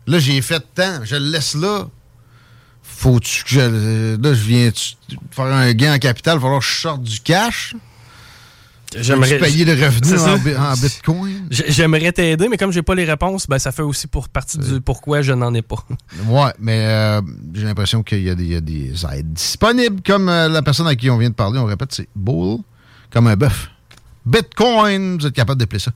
Là, 0.08 0.20
j'ai 0.20 0.42
fait 0.42 0.64
tant. 0.76 1.04
Je 1.04 1.16
le 1.16 1.32
laisse 1.32 1.56
là. 1.56 1.88
Faut-tu 2.84 3.44
que 3.44 3.50
je. 3.50 4.16
Là, 4.22 4.34
je 4.34 4.44
viens 4.44 4.72
faire 5.32 5.46
un 5.46 5.72
gain 5.74 5.96
en 5.96 6.00
capital? 6.00 6.36
Il 6.36 6.38
va 6.38 6.42
falloir 6.42 6.60
que 6.62 6.66
je 6.68 6.82
sorte 6.82 7.04
du 7.04 7.20
cash. 7.22 7.76
J'aimerais- 8.97 9.38
payer 9.38 9.65
le 9.65 9.73
revenu 9.73 10.17
en, 10.58 10.71
en 10.71 10.73
Bitcoin? 10.73 11.47
J'ai- 11.52 11.71
J'aimerais 11.71 12.12
t'aider, 12.12 12.47
mais 12.49 12.58
comme 12.58 12.71
j'ai 12.71 12.82
pas 12.82 12.95
les 12.95 13.06
réponses, 13.06 13.45
ben, 13.47 13.60
ça 13.60 13.71
fait 13.71 13.84
aussi 13.84 14.08
pour 14.08 14.30
partie 14.30 14.58
du 14.58 14.82
pourquoi 14.82 15.21
je 15.21 15.32
n'en 15.34 15.54
ai 15.54 15.62
pas. 15.62 15.86
Ouais, 16.28 16.52
mais 16.60 16.86
euh, 16.86 17.21
j'ai 17.54 17.65
l'impression 17.65 18.02
qu'il 18.04 18.23
y, 18.23 18.30
a 18.30 18.36
des- 18.36 18.43
il 18.43 18.52
y 18.52 18.56
a 18.56 18.62
des 18.62 18.93
aides 19.13 19.32
disponibles, 19.34 20.02
comme 20.06 20.28
euh, 20.30 20.47
la 20.49 20.62
personne 20.63 20.88
à 20.88 20.95
qui 20.95 21.10
on 21.10 21.17
vient 21.17 21.30
de 21.30 21.36
parler. 21.36 21.60
On 21.60 21.65
répète, 21.65 21.93
c'est 21.93 22.10
Bull, 22.15 22.60
comme 23.12 23.28
un 23.28 23.36
bœuf. 23.36 23.69
Bitcoin, 24.25 25.17
vous 25.19 25.28
êtes 25.28 25.34
capable 25.34 25.60
d'appeler 25.60 25.80
ça. 25.80 25.91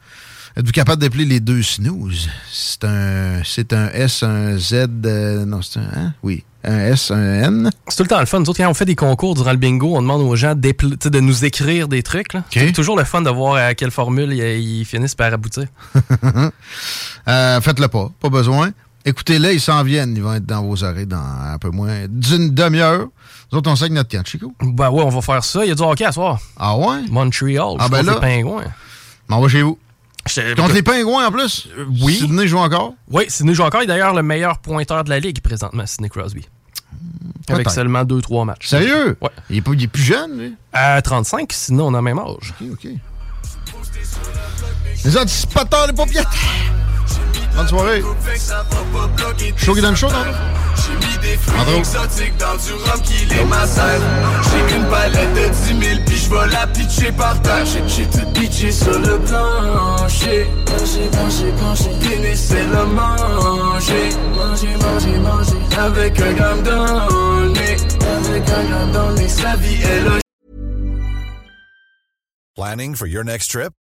Êtes-vous 0.56 0.72
capable 0.72 1.02
d'appeler 1.02 1.26
les 1.26 1.40
deux 1.40 1.64
snooze? 1.64 2.30
C'est 2.52 2.84
un, 2.84 3.42
c'est 3.44 3.74
un 3.74 3.90
S, 3.90 4.22
un 4.22 4.56
Z, 4.58 4.88
euh, 5.06 5.46
non, 5.46 5.64
c'est 5.64 5.80
un, 5.80 5.90
hein? 5.96 6.14
Oui, 6.22 6.44
un 6.64 6.78
S, 6.78 7.10
un 7.10 7.18
N. 7.44 7.72
C'est 7.88 7.98
tout 7.98 8.04
le 8.04 8.10
temps 8.10 8.20
le 8.20 8.28
fun. 8.28 8.40
Nous 8.40 8.48
autres, 8.48 8.60
quand 8.62 8.70
on 8.70 8.76
fait 8.76 8.86
des 8.86 8.96
concours 8.96 9.34
durant 9.34 9.50
le 9.50 9.58
bingo, 9.58 9.96
on 9.96 10.02
demande 10.04 10.22
aux 10.22 10.36
gens 10.36 10.54
de 10.54 11.20
nous 11.20 11.46
écrire 11.46 11.88
des 11.88 12.04
trucs. 12.04 12.34
C'est 12.52 12.72
toujours 12.72 12.96
le 12.96 13.04
fun 13.04 13.22
de 13.24 13.32
voir 13.32 13.56
à 13.56 13.74
quelle 13.74 13.90
formule 13.90 14.32
ils, 14.32 14.86
finissent 14.86 15.16
par 15.16 15.34
aboutir. 15.34 15.66
Euh, 17.26 17.62
Faites-le 17.62 17.88
pas, 17.88 18.12
pas 18.20 18.28
besoin. 18.28 18.72
Écoutez-les, 19.06 19.54
ils 19.54 19.62
s'en 19.62 19.82
viennent. 19.82 20.14
Ils 20.14 20.22
vont 20.22 20.34
être 20.34 20.46
dans 20.46 20.62
vos 20.62 20.84
oreilles 20.84 21.08
dans 21.08 21.18
un 21.18 21.58
peu 21.58 21.70
moins 21.70 22.06
d'une 22.10 22.54
demi-heure. 22.54 23.08
Nous 23.50 23.58
autres, 23.58 23.72
on 23.72 23.78
sait 23.78 23.88
que 23.88 23.94
notre 23.94 24.10
camp, 24.10 24.26
Chico. 24.28 24.54
Ben 24.62 24.90
ouais, 24.90 25.04
on 25.04 25.10
va 25.10 25.22
faire 25.22 25.42
ça. 25.42 25.64
Il 25.64 25.70
y 25.70 25.72
a 25.72 25.76
du 25.76 25.82
hockey 25.82 26.04
à 26.04 26.12
soir. 26.12 26.38
Ah 26.58 26.76
ouais? 26.78 27.02
Montreal. 27.10 27.78
Ah 27.80 27.86
je 27.86 27.92
ben 27.92 28.04
là- 28.06 28.16
les 28.16 28.20
pingouins. 28.20 28.66
On 29.30 29.40
va 29.40 29.48
chez 29.48 29.62
vous. 29.62 29.80
Contre 30.56 30.74
les 30.74 30.84
pingouins 30.84 31.28
en 31.28 31.32
plus? 31.32 31.68
oui. 32.02 32.16
Sydney 32.16 32.48
joue 32.48 32.58
encore? 32.60 32.94
Oui, 33.10 33.26
Sidney 33.28 33.54
joue 33.54 33.64
encore. 33.64 33.82
Il 33.82 33.86
est 33.86 33.88
d'ailleurs 33.88 34.14
le 34.14 34.24
meilleur 34.24 34.58
pointeur 34.60 35.04
de 35.04 35.10
la 35.10 35.20
ligue 35.20 35.42
présentement, 35.42 35.86
Sidney 35.86 36.10
Crosby. 36.10 36.48
Avec 37.50 37.64
peut-être. 37.66 37.72
seulement 37.76 38.04
2-3 38.04 38.46
matchs. 38.46 38.68
Sérieux? 38.70 39.18
Ouais. 39.22 39.30
Il 39.50 39.58
est, 39.58 39.62
pas- 39.62 39.72
il 39.74 39.84
est 39.84 39.88
plus 39.88 40.02
jeune, 40.04 40.40
lui? 40.40 40.56
À 40.72 41.02
35, 41.02 41.52
sinon 41.52 41.88
on 41.88 41.94
a 41.94 41.98
le 41.98 42.04
même 42.04 42.20
âge. 42.20 42.54
OK, 42.62 42.68
OK. 42.72 42.88
Les 45.04 45.18
anticipateurs, 45.18 45.88
les 45.88 45.94
paupiètes! 45.94 46.26
Bonne 47.56 47.68
soirée. 47.68 48.02
Chaud, 49.58 49.76
non? 49.76 49.94
J'ai 49.96 50.96
mis 50.96 51.18
des 51.22 51.38
fruits 51.38 51.60
Andrew. 51.60 51.78
exotiques 51.78 52.38
dans 52.38 52.56
du 52.56 52.74
rhum 52.74 53.02
qui 53.02 53.26
les 53.26 53.46
macère. 53.46 54.02
J'ai 54.50 54.76
une 54.76 54.86
palette 54.90 55.34
de 55.34 55.80
10 55.80 55.88
000 55.88 56.02
puis 56.06 56.18
je 56.18 56.30
vais 56.30 56.48
la 56.52 56.68
pitcher 56.68 57.12
par 57.12 57.40
terre. 57.42 57.66
J'ai 57.66 57.88
j'ai 57.88 58.06
tout 58.06 58.26
pitché 58.34 58.72
sur 58.72 59.00
le 59.00 59.20
plancher. 59.20 60.48
Manger, 60.68 61.10
manger, 61.14 61.52
manger. 61.62 61.90
Pénis, 62.02 62.40
c'est 62.40 62.64
le 62.64 62.86
manger. 62.86 64.10
Manger, 64.36 64.76
manger, 64.82 65.20
manger. 65.20 65.78
Avec 65.78 66.20
un 66.20 66.34
gramme 66.34 66.64
dans 66.64 67.08
le 67.40 67.50
nez. 67.50 67.78
Avec 68.18 68.50
un 68.50 68.64
gramme 68.64 68.92
dans 68.92 69.10
le 69.10 69.16
nez. 69.16 69.30
Sa 69.30 69.56
vie 69.58 69.82
est 69.82 70.02
là. 70.02 70.20
Planning 72.56 72.96
for 72.96 73.08
your 73.08 73.24
next 73.24 73.52
trip? 73.52 73.74